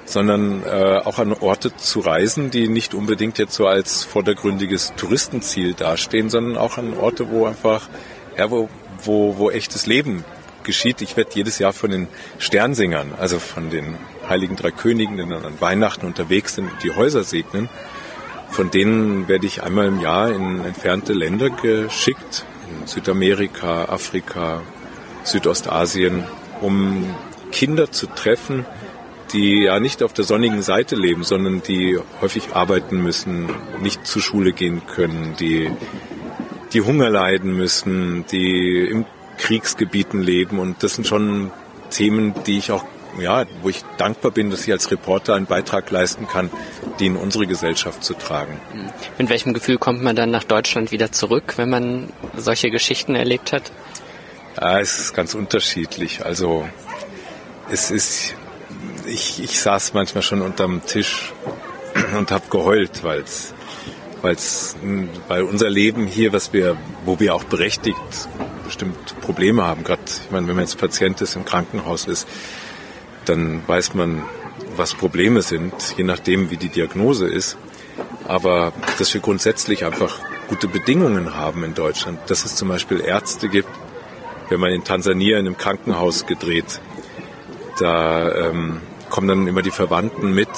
sondern 0.08 0.62
äh, 0.64 1.00
auch 1.04 1.18
an 1.18 1.32
Orte 1.32 1.76
zu 1.76 2.00
reisen, 2.00 2.50
die 2.50 2.68
nicht 2.68 2.94
unbedingt 2.94 3.38
jetzt 3.38 3.54
so 3.54 3.66
als 3.66 4.04
vordergründiges 4.04 4.94
Touristenziel 4.96 5.74
dastehen, 5.74 6.30
sondern 6.30 6.56
auch 6.56 6.78
an 6.78 6.94
Orte, 6.94 7.30
wo 7.30 7.46
einfach, 7.46 7.88
ja, 8.36 8.50
wo, 8.50 8.68
wo, 9.04 9.36
wo 9.38 9.50
echtes 9.50 9.86
Leben 9.86 10.24
geschieht. 10.64 11.02
Ich 11.02 11.16
werde 11.16 11.30
jedes 11.34 11.58
Jahr 11.58 11.72
von 11.72 11.90
den 11.90 12.08
Sternsingern, 12.38 13.12
also 13.18 13.38
von 13.38 13.70
den 13.70 13.96
Heiligen 14.28 14.56
Drei 14.56 14.70
Königen, 14.70 15.16
die 15.16 15.28
dann 15.28 15.44
an 15.44 15.60
Weihnachten 15.60 16.06
unterwegs 16.06 16.54
sind 16.54 16.70
und 16.70 16.82
die 16.82 16.94
Häuser 16.94 17.24
segnen, 17.24 17.68
von 18.50 18.70
denen 18.70 19.28
werde 19.28 19.46
ich 19.46 19.62
einmal 19.62 19.86
im 19.86 20.00
Jahr 20.00 20.30
in 20.30 20.64
entfernte 20.64 21.12
Länder 21.12 21.50
geschickt, 21.50 22.44
in 22.70 22.86
Südamerika, 22.86 23.84
Afrika, 23.86 24.62
Südostasien, 25.22 26.24
um 26.60 27.14
Kinder 27.52 27.90
zu 27.90 28.06
treffen, 28.06 28.64
die 29.32 29.64
ja 29.64 29.80
nicht 29.80 30.02
auf 30.02 30.12
der 30.12 30.24
sonnigen 30.24 30.62
Seite 30.62 30.96
leben, 30.96 31.24
sondern 31.24 31.62
die 31.62 31.98
häufig 32.20 32.54
arbeiten 32.54 33.02
müssen, 33.02 33.48
nicht 33.80 34.06
zur 34.06 34.22
Schule 34.22 34.52
gehen 34.52 34.82
können, 34.86 35.34
die, 35.38 35.70
die 36.72 36.80
Hunger 36.80 37.10
leiden 37.10 37.56
müssen, 37.56 38.24
die 38.30 38.86
im 38.86 39.04
Kriegsgebieten 39.38 40.22
leben. 40.22 40.58
Und 40.58 40.82
das 40.82 40.94
sind 40.94 41.06
schon 41.06 41.50
Themen, 41.90 42.34
die 42.46 42.58
ich 42.58 42.72
auch, 42.72 42.84
ja, 43.18 43.44
wo 43.62 43.68
ich 43.68 43.82
dankbar 43.96 44.30
bin, 44.30 44.50
dass 44.50 44.66
ich 44.66 44.72
als 44.72 44.90
Reporter 44.90 45.34
einen 45.34 45.46
Beitrag 45.46 45.90
leisten 45.90 46.26
kann, 46.28 46.50
die 46.98 47.06
in 47.06 47.16
unsere 47.16 47.46
Gesellschaft 47.46 48.04
zu 48.04 48.14
tragen. 48.14 48.60
Mit 49.18 49.28
welchem 49.28 49.54
Gefühl 49.54 49.78
kommt 49.78 50.02
man 50.02 50.16
dann 50.16 50.30
nach 50.30 50.44
Deutschland 50.44 50.90
wieder 50.92 51.12
zurück, 51.12 51.54
wenn 51.56 51.70
man 51.70 52.12
solche 52.36 52.70
Geschichten 52.70 53.14
erlebt 53.14 53.52
hat? 53.52 53.70
Ja, 54.60 54.80
es 54.80 54.98
ist 54.98 55.14
ganz 55.14 55.34
unterschiedlich. 55.34 56.24
Also 56.24 56.68
es 57.70 57.90
ist, 57.90 58.34
ich, 59.06 59.42
ich 59.42 59.60
saß 59.60 59.94
manchmal 59.94 60.22
schon 60.22 60.42
unterm 60.42 60.84
Tisch 60.86 61.32
und 62.16 62.30
habe 62.30 62.44
geheult, 62.50 63.02
weil's, 63.02 63.54
weil's, 64.22 64.76
weil 65.28 65.42
unser 65.42 65.70
Leben 65.70 66.06
hier, 66.06 66.32
was 66.32 66.52
wir, 66.52 66.76
wo 67.04 67.18
wir 67.20 67.34
auch 67.34 67.44
berechtigt 67.44 67.98
bestimmt 68.64 69.20
Probleme 69.22 69.64
haben, 69.64 69.82
gerade, 69.82 70.02
ich 70.06 70.30
meine, 70.30 70.46
wenn 70.46 70.56
man 70.56 70.64
jetzt 70.64 70.78
Patient 70.78 71.20
ist, 71.22 71.36
im 71.36 71.44
Krankenhaus 71.44 72.06
ist, 72.06 72.28
dann 73.24 73.62
weiß 73.66 73.94
man, 73.94 74.22
was 74.76 74.94
Probleme 74.94 75.42
sind, 75.42 75.72
je 75.96 76.04
nachdem, 76.04 76.50
wie 76.50 76.56
die 76.56 76.68
Diagnose 76.68 77.26
ist. 77.26 77.56
Aber 78.26 78.72
dass 78.98 79.12
wir 79.14 79.20
grundsätzlich 79.20 79.84
einfach 79.84 80.20
gute 80.48 80.68
Bedingungen 80.68 81.34
haben 81.34 81.64
in 81.64 81.74
Deutschland, 81.74 82.18
dass 82.28 82.44
es 82.44 82.56
zum 82.56 82.68
Beispiel 82.68 83.00
Ärzte 83.00 83.48
gibt, 83.48 83.68
wenn 84.50 84.60
man 84.60 84.70
in 84.70 84.84
Tansania 84.84 85.38
in 85.38 85.46
einem 85.46 85.56
Krankenhaus 85.56 86.26
gedreht, 86.26 86.80
da 87.78 88.48
ähm, 88.48 88.80
kommen 89.10 89.28
dann 89.28 89.46
immer 89.46 89.62
die 89.62 89.70
Verwandten 89.70 90.32
mit, 90.32 90.48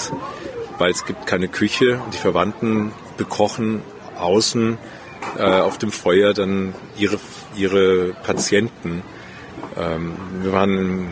weil 0.78 0.90
es 0.90 1.04
gibt 1.04 1.26
keine 1.26 1.48
Küche 1.48 2.00
die 2.12 2.18
Verwandten 2.18 2.92
bekochen 3.16 3.82
außen 4.18 4.78
äh, 5.38 5.42
auf 5.42 5.78
dem 5.78 5.92
Feuer 5.92 6.32
dann 6.34 6.74
ihre, 6.96 7.18
ihre 7.56 8.14
Patienten. 8.24 9.02
Ähm, 9.76 10.14
wir 10.42 10.52
waren 10.52 10.78
in, 10.78 11.08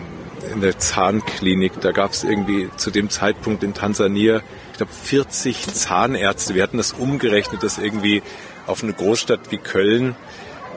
in 0.55 0.61
der 0.61 0.79
Zahnklinik, 0.79 1.81
da 1.81 1.93
gab 1.93 2.13
es 2.13 2.25
irgendwie 2.25 2.69
zu 2.77 2.91
dem 2.91 3.11
Zeitpunkt 3.11 3.63
in 3.63 3.75
Tansania, 3.75 4.43
ich 4.73 4.79
glaube 4.79 4.93
40 4.93 5.67
Zahnärzte. 5.67 6.55
Wir 6.55 6.63
hatten 6.63 6.79
das 6.79 6.93
umgerechnet, 6.93 7.63
dass 7.63 7.79
irgendwie 7.79 8.23
auf 8.67 8.83
eine 8.83 8.93
Großstadt 8.93 9.51
wie 9.51 9.59
Köln, 9.59 10.15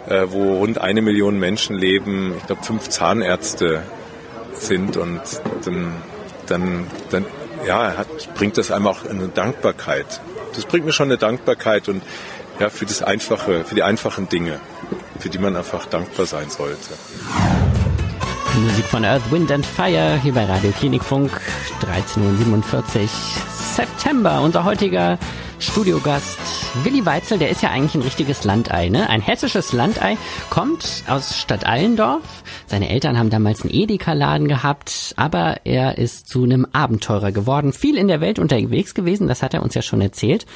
äh, 0.07 0.25
wo 0.29 0.57
rund 0.57 0.79
eine 0.79 1.01
Million 1.01 1.39
Menschen 1.39 1.77
leben, 1.77 2.33
ich 2.37 2.47
glaube 2.47 2.63
fünf 2.63 2.89
Zahnärzte 2.89 3.83
sind 4.61 4.97
und 4.97 5.21
dann, 5.65 5.93
dann, 6.47 6.87
dann 7.09 7.25
ja, 7.65 7.97
hat, 7.97 8.33
bringt 8.35 8.57
das 8.57 8.71
einem 8.71 8.87
auch 8.87 9.05
eine 9.05 9.27
Dankbarkeit. 9.27 10.21
Das 10.55 10.65
bringt 10.65 10.85
mir 10.85 10.91
schon 10.91 11.07
eine 11.07 11.17
Dankbarkeit 11.17 11.89
und 11.89 12.03
ja, 12.59 12.69
für 12.69 12.85
das 12.85 13.01
Einfache, 13.01 13.63
für 13.63 13.75
die 13.75 13.83
einfachen 13.83 14.29
Dinge, 14.29 14.59
für 15.19 15.29
die 15.29 15.39
man 15.39 15.55
einfach 15.55 15.85
dankbar 15.85 16.25
sein 16.25 16.49
sollte. 16.49 16.93
Musik 18.59 18.85
von 18.85 19.05
Earth, 19.05 19.31
Wind 19.31 19.51
and 19.51 19.65
Fire 19.65 20.19
hier 20.21 20.33
bei 20.33 20.45
Radio 20.45 20.71
Klinikfunk 20.71 21.31
13.47 21.81 23.01
Uhr 23.01 23.07
September. 23.75 24.41
Unser 24.41 24.65
heutiger 24.65 25.17
Studiogast 25.61 26.39
Willi 26.83 27.05
Weitzel, 27.05 27.37
der 27.37 27.49
ist 27.49 27.61
ja 27.61 27.69
eigentlich 27.69 27.93
ein 27.93 28.01
richtiges 28.01 28.43
Landei, 28.43 28.89
ne? 28.89 29.07
Ein 29.09 29.21
hessisches 29.21 29.73
Landei, 29.73 30.17
kommt 30.49 31.03
aus 31.07 31.37
Stadt 31.37 31.67
Allendorf. 31.67 32.43
Seine 32.65 32.89
Eltern 32.89 33.17
haben 33.17 33.29
damals 33.29 33.61
einen 33.61 33.71
Edeka-Laden 33.71 34.47
gehabt, 34.47 35.13
aber 35.17 35.57
er 35.63 35.99
ist 35.99 36.27
zu 36.27 36.43
einem 36.43 36.65
Abenteurer 36.73 37.31
geworden, 37.31 37.73
viel 37.73 37.97
in 37.97 38.07
der 38.07 38.21
Welt 38.21 38.39
unterwegs 38.39 38.95
gewesen, 38.95 39.27
das 39.27 39.43
hat 39.43 39.53
er 39.53 39.61
uns 39.61 39.75
ja 39.75 39.83
schon 39.83 40.01
erzählt. 40.01 40.47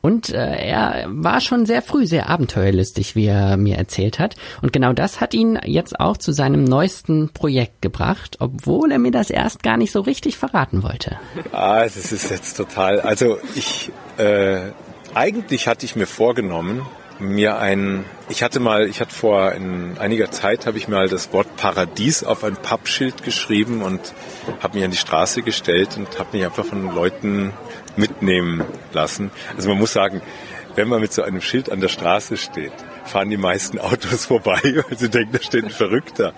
Und 0.00 0.30
äh, 0.30 0.56
er 0.56 1.06
war 1.08 1.40
schon 1.40 1.66
sehr 1.66 1.82
früh 1.82 2.06
sehr 2.06 2.28
abenteuerlustig, 2.28 3.16
wie 3.16 3.26
er 3.26 3.56
mir 3.56 3.76
erzählt 3.76 4.18
hat. 4.18 4.36
Und 4.62 4.72
genau 4.72 4.92
das 4.92 5.20
hat 5.20 5.34
ihn 5.34 5.58
jetzt 5.64 6.00
auch 6.00 6.16
zu 6.16 6.32
seinem 6.32 6.64
neuesten 6.64 7.30
Projekt 7.32 7.82
gebracht, 7.82 8.36
obwohl 8.40 8.92
er 8.92 8.98
mir 8.98 9.12
das 9.12 9.30
erst 9.30 9.62
gar 9.62 9.76
nicht 9.76 9.92
so 9.92 10.00
richtig 10.00 10.36
verraten 10.36 10.82
wollte. 10.82 11.18
Ah, 11.52 11.82
das 11.82 12.12
ist 12.12 12.30
jetzt 12.30 12.56
total. 12.56 13.00
Also 13.00 13.38
ich 13.54 13.90
äh, 14.18 14.70
eigentlich 15.14 15.66
hatte 15.66 15.86
ich 15.86 15.96
mir 15.96 16.06
vorgenommen, 16.06 16.82
mir 17.18 17.58
ein, 17.58 18.04
ich 18.28 18.42
hatte 18.42 18.60
mal, 18.60 18.86
ich 18.86 19.00
hatte 19.00 19.14
vor 19.14 19.52
in 19.52 19.98
einiger 19.98 20.30
Zeit 20.30 20.66
habe 20.66 20.78
ich 20.78 20.88
mal 20.88 21.08
das 21.08 21.32
Wort 21.32 21.56
Paradies 21.56 22.24
auf 22.24 22.44
ein 22.44 22.56
Pappschild 22.56 23.22
geschrieben 23.22 23.82
und 23.82 24.14
habe 24.62 24.76
mich 24.76 24.84
an 24.84 24.90
die 24.90 24.96
Straße 24.96 25.42
gestellt 25.42 25.96
und 25.96 26.18
habe 26.18 26.36
mich 26.36 26.44
einfach 26.44 26.64
von 26.64 26.94
Leuten 26.94 27.52
mitnehmen 27.96 28.64
lassen. 28.92 29.30
Also 29.56 29.68
man 29.68 29.78
muss 29.78 29.92
sagen, 29.92 30.20
wenn 30.74 30.88
man 30.88 31.00
mit 31.00 31.12
so 31.12 31.22
einem 31.22 31.40
Schild 31.40 31.70
an 31.70 31.80
der 31.80 31.88
Straße 31.88 32.36
steht, 32.36 32.72
fahren 33.06 33.30
die 33.30 33.36
meisten 33.36 33.78
Autos 33.78 34.26
vorbei, 34.26 34.60
weil 34.62 34.98
sie 34.98 35.08
denken, 35.08 35.32
da 35.32 35.42
steht 35.42 35.64
ein 35.64 35.70
Verrückter. 35.70 36.34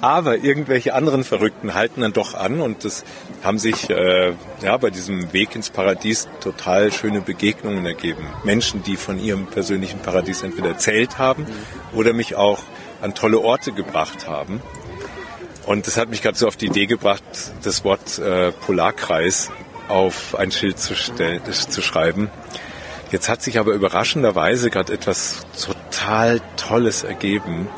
Aber 0.00 0.38
irgendwelche 0.38 0.94
anderen 0.94 1.24
Verrückten 1.24 1.74
halten 1.74 2.02
dann 2.02 2.12
doch 2.12 2.34
an 2.34 2.60
und 2.60 2.84
das 2.84 3.04
haben 3.42 3.58
sich 3.58 3.90
äh, 3.90 4.32
ja 4.62 4.76
bei 4.76 4.90
diesem 4.90 5.32
Weg 5.32 5.54
ins 5.54 5.70
Paradies 5.70 6.28
total 6.40 6.92
schöne 6.92 7.20
Begegnungen 7.20 7.84
ergeben. 7.86 8.26
Menschen, 8.44 8.82
die 8.82 8.96
von 8.96 9.18
ihrem 9.18 9.46
persönlichen 9.46 10.00
Paradies 10.00 10.42
entweder 10.42 10.68
erzählt 10.68 11.18
haben 11.18 11.46
oder 11.92 12.12
mich 12.12 12.36
auch 12.36 12.60
an 13.00 13.14
tolle 13.14 13.40
Orte 13.40 13.72
gebracht 13.72 14.28
haben. 14.28 14.62
Und 15.66 15.86
das 15.86 15.96
hat 15.96 16.08
mich 16.08 16.22
gerade 16.22 16.36
so 16.36 16.48
auf 16.48 16.56
die 16.56 16.66
Idee 16.66 16.86
gebracht, 16.86 17.22
das 17.62 17.84
Wort 17.84 18.18
äh, 18.18 18.52
Polarkreis 18.52 19.50
auf 19.88 20.34
ein 20.34 20.50
Schild 20.50 20.78
zu, 20.78 20.94
zu 20.94 21.82
schreiben. 21.82 22.30
Jetzt 23.12 23.28
hat 23.28 23.42
sich 23.42 23.58
aber 23.58 23.74
überraschenderweise 23.74 24.70
gerade 24.70 24.90
etwas 24.90 25.46
total 25.62 26.40
Tolles 26.56 27.04
ergeben. 27.04 27.68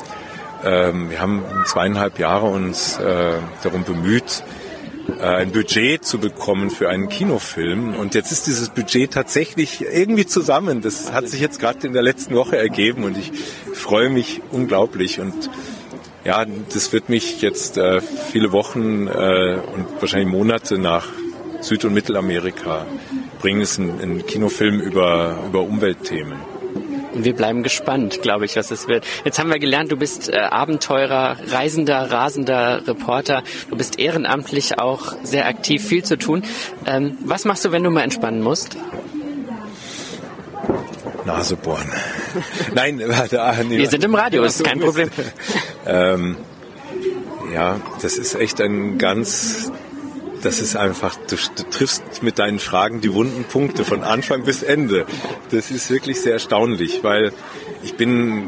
Ähm, 0.63 1.09
wir 1.09 1.19
haben 1.19 1.43
zweieinhalb 1.65 2.19
Jahre 2.19 2.45
uns 2.45 2.97
äh, 2.97 3.33
darum 3.61 3.83
bemüht, 3.83 4.43
äh, 5.19 5.23
ein 5.23 5.51
Budget 5.51 6.05
zu 6.05 6.19
bekommen 6.19 6.69
für 6.69 6.87
einen 6.87 7.09
Kinofilm. 7.09 7.95
Und 7.95 8.15
jetzt 8.15 8.31
ist 8.31 8.47
dieses 8.47 8.69
Budget 8.69 9.11
tatsächlich 9.11 9.81
irgendwie 9.81 10.25
zusammen. 10.25 10.81
Das 10.81 11.11
hat 11.11 11.27
sich 11.27 11.41
jetzt 11.41 11.59
gerade 11.59 11.85
in 11.85 11.91
der 11.91 12.01
letzten 12.01 12.33
Woche 12.33 12.57
ergeben 12.57 13.03
und 13.03 13.17
ich 13.17 13.33
freue 13.73 14.09
mich 14.09 14.41
unglaublich. 14.51 15.19
Und 15.19 15.49
ja, 16.23 16.45
das 16.73 16.93
wird 16.93 17.09
mich 17.09 17.41
jetzt 17.41 17.77
äh, 17.77 17.99
viele 17.99 18.53
Wochen 18.53 19.07
äh, 19.07 19.57
und 19.75 19.85
wahrscheinlich 19.99 20.29
Monate 20.29 20.77
nach 20.77 21.07
Süd- 21.65 21.83
und 21.83 21.93
Mittelamerika, 21.93 22.85
bringen 23.39 23.61
es 23.61 23.79
einen, 23.79 23.99
einen 23.99 24.25
Kinofilm 24.25 24.79
über, 24.79 25.39
über 25.47 25.61
Umweltthemen. 25.61 26.37
Wir 27.15 27.33
bleiben 27.33 27.63
gespannt, 27.63 28.21
glaube 28.21 28.45
ich, 28.45 28.55
was 28.55 28.69
es 28.71 28.87
wird. 28.87 29.03
Jetzt 29.23 29.39
haben 29.39 29.49
wir 29.49 29.57
gelernt, 29.57 29.91
du 29.91 29.95
bist 29.95 30.29
äh, 30.29 30.37
Abenteurer, 30.37 31.37
Reisender, 31.47 32.11
rasender 32.11 32.85
Reporter. 32.85 33.41
Du 33.69 33.77
bist 33.77 33.97
ehrenamtlich 33.97 34.77
auch 34.77 35.15
sehr 35.23 35.47
aktiv, 35.47 35.83
viel 35.83 36.03
zu 36.03 36.17
tun. 36.17 36.43
Ähm, 36.85 37.17
was 37.23 37.45
machst 37.45 37.65
du, 37.65 37.71
wenn 37.71 37.83
du 37.83 37.89
mal 37.89 38.01
entspannen 38.03 38.41
musst? 38.41 38.77
Nase 41.25 41.55
bohren. 41.55 41.89
Nein, 42.75 43.01
warte, 43.07 43.41
ah, 43.41 43.55
nee, 43.63 43.77
Wir 43.79 43.89
sind 43.89 44.03
im 44.03 44.13
Radio, 44.13 44.43
ist 44.43 44.63
kein 44.63 44.79
Problem. 44.81 45.09
ähm, 45.87 46.37
ja, 47.51 47.79
das 48.01 48.17
ist 48.17 48.35
echt 48.35 48.61
ein 48.61 48.97
ganz, 48.97 49.71
das 50.45 50.59
ist 50.59 50.75
einfach, 50.75 51.15
du, 51.27 51.35
du, 51.35 51.63
triffst 51.71 52.21
mit 52.21 52.37
deinen 52.37 52.59
Fragen 52.59 53.01
die 53.01 53.13
wunden 53.13 53.45
Punkte 53.45 53.83
von 53.83 54.03
Anfang 54.03 54.43
bis 54.43 54.61
Ende. 54.61 55.07
Das 55.49 55.71
ist 55.71 55.89
wirklich 55.89 56.21
sehr 56.21 56.33
erstaunlich, 56.33 57.03
weil 57.03 57.33
ich 57.81 57.95
bin 57.95 58.43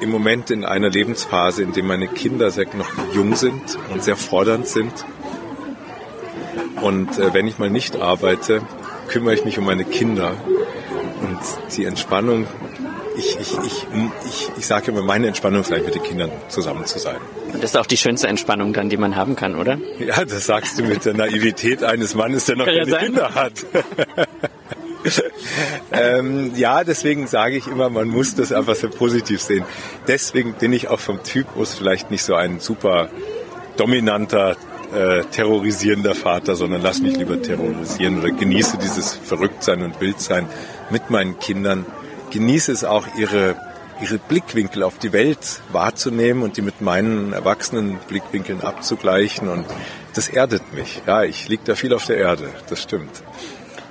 im 0.00 0.10
Moment 0.10 0.52
in 0.52 0.64
einer 0.64 0.90
Lebensphase, 0.90 1.64
in 1.64 1.72
der 1.72 1.82
meine 1.82 2.06
Kinder 2.06 2.52
sehr 2.52 2.66
noch 2.76 2.88
jung 3.12 3.34
sind 3.34 3.78
und 3.92 4.04
sehr 4.04 4.14
fordernd 4.14 4.68
sind. 4.68 4.92
Und 6.82 7.18
äh, 7.18 7.34
wenn 7.34 7.48
ich 7.48 7.58
mal 7.58 7.68
nicht 7.68 7.96
arbeite, 7.96 8.62
kümmere 9.08 9.34
ich 9.34 9.44
mich 9.44 9.58
um 9.58 9.64
meine 9.64 9.84
Kinder. 9.84 10.36
Und 11.20 11.40
die 11.76 11.84
Entspannung, 11.84 12.46
ich, 13.18 13.38
ich, 13.40 13.58
ich, 13.64 13.86
ich, 14.26 14.50
ich 14.56 14.66
sage 14.66 14.92
immer, 14.92 15.02
meine 15.02 15.26
Entspannung 15.26 15.62
ist 15.62 15.70
mit 15.70 15.94
den 15.94 16.02
Kindern 16.02 16.30
zusammen 16.48 16.86
zu 16.86 16.98
sein. 16.98 17.16
Und 17.52 17.62
das 17.62 17.72
ist 17.72 17.76
auch 17.76 17.86
die 17.86 17.96
schönste 17.96 18.28
Entspannung 18.28 18.72
dann, 18.72 18.88
die 18.88 18.96
man 18.96 19.16
haben 19.16 19.34
kann, 19.34 19.56
oder? 19.56 19.78
Ja, 19.98 20.24
das 20.24 20.46
sagst 20.46 20.78
du 20.78 20.84
mit 20.84 21.04
der 21.04 21.14
Naivität 21.14 21.82
eines 21.82 22.14
Mannes, 22.14 22.44
der 22.44 22.56
noch 22.56 22.66
kann 22.66 22.76
keine 22.76 22.90
ja 22.90 22.98
Kinder 22.98 23.34
hat. 23.34 23.52
ähm, 25.92 26.52
ja, 26.54 26.84
deswegen 26.84 27.26
sage 27.26 27.56
ich 27.56 27.66
immer, 27.66 27.90
man 27.90 28.08
muss 28.08 28.34
das 28.34 28.52
einfach 28.52 28.76
sehr 28.76 28.90
positiv 28.90 29.42
sehen. 29.42 29.64
Deswegen 30.06 30.54
bin 30.54 30.72
ich 30.72 30.88
auch 30.88 31.00
vom 31.00 31.22
Typus 31.22 31.74
vielleicht 31.74 32.10
nicht 32.10 32.22
so 32.22 32.34
ein 32.34 32.60
super 32.60 33.08
dominanter, 33.76 34.56
äh, 34.94 35.24
terrorisierender 35.24 36.14
Vater, 36.14 36.56
sondern 36.56 36.82
lass 36.82 37.00
mich 37.00 37.16
lieber 37.16 37.40
terrorisieren 37.40 38.20
oder 38.20 38.30
genieße 38.30 38.78
dieses 38.78 39.14
Verrücktsein 39.14 39.82
und 39.82 40.00
Wildsein 40.00 40.46
mit 40.90 41.10
meinen 41.10 41.38
Kindern. 41.38 41.84
Genieße 42.30 42.72
es 42.72 42.84
auch, 42.84 43.06
ihre, 43.16 43.56
ihre 44.00 44.18
Blickwinkel 44.18 44.82
auf 44.82 44.98
die 44.98 45.12
Welt 45.12 45.60
wahrzunehmen 45.72 46.42
und 46.42 46.56
die 46.56 46.62
mit 46.62 46.80
meinen 46.80 47.32
erwachsenen 47.32 47.98
Blickwinkeln 48.08 48.62
abzugleichen. 48.62 49.48
Und 49.48 49.66
das 50.14 50.28
erdet 50.28 50.74
mich. 50.74 51.02
Ja, 51.06 51.24
ich 51.24 51.48
liege 51.48 51.62
da 51.64 51.74
viel 51.74 51.94
auf 51.94 52.06
der 52.06 52.18
Erde, 52.18 52.50
das 52.68 52.82
stimmt. 52.82 53.22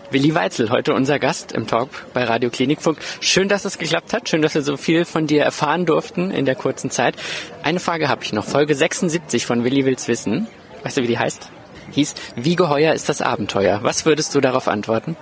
Willi 0.09 0.33
Weitzel, 0.35 0.69
heute 0.69 0.93
unser 0.93 1.19
Gast 1.19 1.51
im 1.51 1.67
Talk 1.67 1.89
bei 2.13 2.23
Radio 2.23 2.49
Klinikfunk. 2.49 2.97
Schön, 3.19 3.49
dass 3.49 3.65
es 3.65 3.77
geklappt 3.77 4.13
hat. 4.13 4.29
Schön, 4.29 4.41
dass 4.41 4.55
wir 4.55 4.61
so 4.61 4.77
viel 4.77 5.03
von 5.03 5.27
dir 5.27 5.43
erfahren 5.43 5.85
durften 5.85 6.31
in 6.31 6.45
der 6.45 6.55
kurzen 6.55 6.89
Zeit. 6.89 7.15
Eine 7.61 7.81
Frage 7.81 8.07
habe 8.07 8.23
ich 8.23 8.31
noch. 8.31 8.45
Folge 8.45 8.73
76 8.73 9.45
von 9.45 9.65
Willi 9.65 9.83
will's 9.83 10.07
wissen. 10.07 10.47
Weißt 10.83 10.95
du, 10.95 11.03
wie 11.03 11.07
die 11.07 11.19
heißt? 11.19 11.49
Hieß, 11.91 12.15
wie 12.35 12.55
geheuer 12.55 12.93
ist 12.93 13.09
das 13.09 13.21
Abenteuer? 13.21 13.79
Was 13.83 14.05
würdest 14.05 14.33
du 14.33 14.39
darauf 14.39 14.69
antworten? 14.69 15.17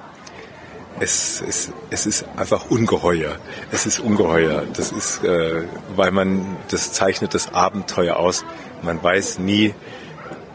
Es, 1.00 1.44
es, 1.46 1.72
es 1.90 2.06
ist 2.06 2.26
einfach 2.38 2.70
ungeheuer. 2.70 3.38
Es 3.72 3.86
ist 3.86 4.00
ungeheuer. 4.00 4.64
Das 4.74 4.92
ist, 4.92 5.24
äh, 5.24 5.64
weil 5.96 6.12
man, 6.12 6.58
das 6.70 6.94
zeichnet 6.94 7.34
das 7.34 7.54
Abenteuer 7.54 8.16
aus. 8.18 8.46
Man 8.82 9.04
weiß 9.04 9.40
nie, 9.40 9.74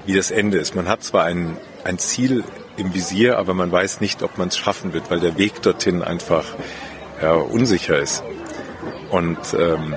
wie 0.07 0.15
das 0.15 0.31
Ende 0.31 0.59
ist. 0.59 0.75
Man 0.75 0.89
hat 0.89 1.03
zwar 1.03 1.25
ein, 1.25 1.59
ein 1.85 1.99
Ziel 1.99 2.45
im 2.77 2.95
Visier, 2.95 3.39
aber 3.39 3.53
man 3.53 3.71
weiß 3.71 4.01
nicht, 4.01 4.23
ob 4.23 4.39
man 4.39 4.49
es 4.49 4.57
schaffen 4.57 4.93
wird, 4.93 5.11
weil 5.11 5.21
der 5.21 5.37
Weg 5.37 5.61
dorthin 5.63 6.03
einfach 6.03 6.45
ja, 7.21 7.35
unsicher 7.35 7.99
ist. 7.99 8.23
Und 9.11 9.39
ähm, 9.59 9.95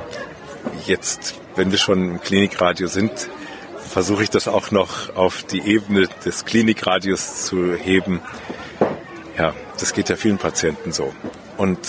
jetzt, 0.86 1.36
wenn 1.56 1.71
wir 1.71 1.77
schon 1.77 2.12
im 2.12 2.21
Klinikradio 2.21 2.88
sind, 2.88 3.29
versuche 3.77 4.23
ich 4.23 4.29
das 4.29 4.47
auch 4.47 4.71
noch 4.71 5.15
auf 5.15 5.43
die 5.43 5.62
Ebene 5.62 6.10
des 6.25 6.45
Klinikradios 6.45 7.45
zu 7.45 7.75
heben. 7.75 8.21
Ja, 9.38 9.54
das 9.80 9.93
geht 9.93 10.10
ja 10.10 10.15
vielen 10.15 10.38
Patienten 10.38 10.91
so. 10.91 11.13
Und 11.58 11.80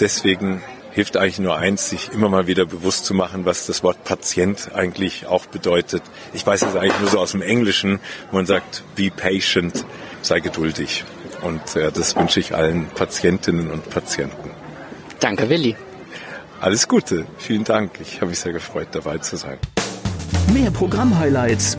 deswegen 0.00 0.62
hilft 0.90 1.16
eigentlich 1.16 1.38
nur 1.38 1.56
eins, 1.56 1.90
sich 1.90 2.10
immer 2.12 2.28
mal 2.28 2.46
wieder 2.46 2.66
bewusst 2.66 3.04
zu 3.04 3.14
machen, 3.14 3.44
was 3.44 3.66
das 3.66 3.82
Wort 3.84 4.02
Patient 4.04 4.70
eigentlich 4.74 5.26
auch 5.26 5.46
bedeutet. 5.46 6.02
Ich 6.32 6.44
weiß 6.44 6.62
es 6.62 6.74
eigentlich 6.74 6.98
nur 7.00 7.08
so 7.08 7.18
aus 7.20 7.32
dem 7.32 7.42
Englischen, 7.42 8.00
wo 8.30 8.36
man 8.36 8.46
sagt, 8.46 8.82
be 8.96 9.10
patient, 9.10 9.84
sei 10.22 10.40
geduldig. 10.40 11.04
Und 11.42 11.76
äh, 11.76 11.92
das 11.92 12.16
wünsche 12.16 12.40
ich 12.40 12.54
allen 12.54 12.88
Patientinnen 12.88 13.70
und 13.70 13.88
Patienten. 13.90 14.50
Danke, 15.20 15.48
Willi. 15.48 15.76
Alles 16.60 16.88
Gute. 16.88 17.26
Vielen 17.38 17.62
Dank. 17.62 18.00
Ich 18.00 18.16
habe 18.16 18.30
mich 18.30 18.40
sehr 18.40 18.52
gefreut, 18.52 18.88
dabei 18.90 19.18
zu 19.18 19.36
sein. 19.36 19.58
Mehr 20.52 20.72
Programm-Highlights 20.72 21.78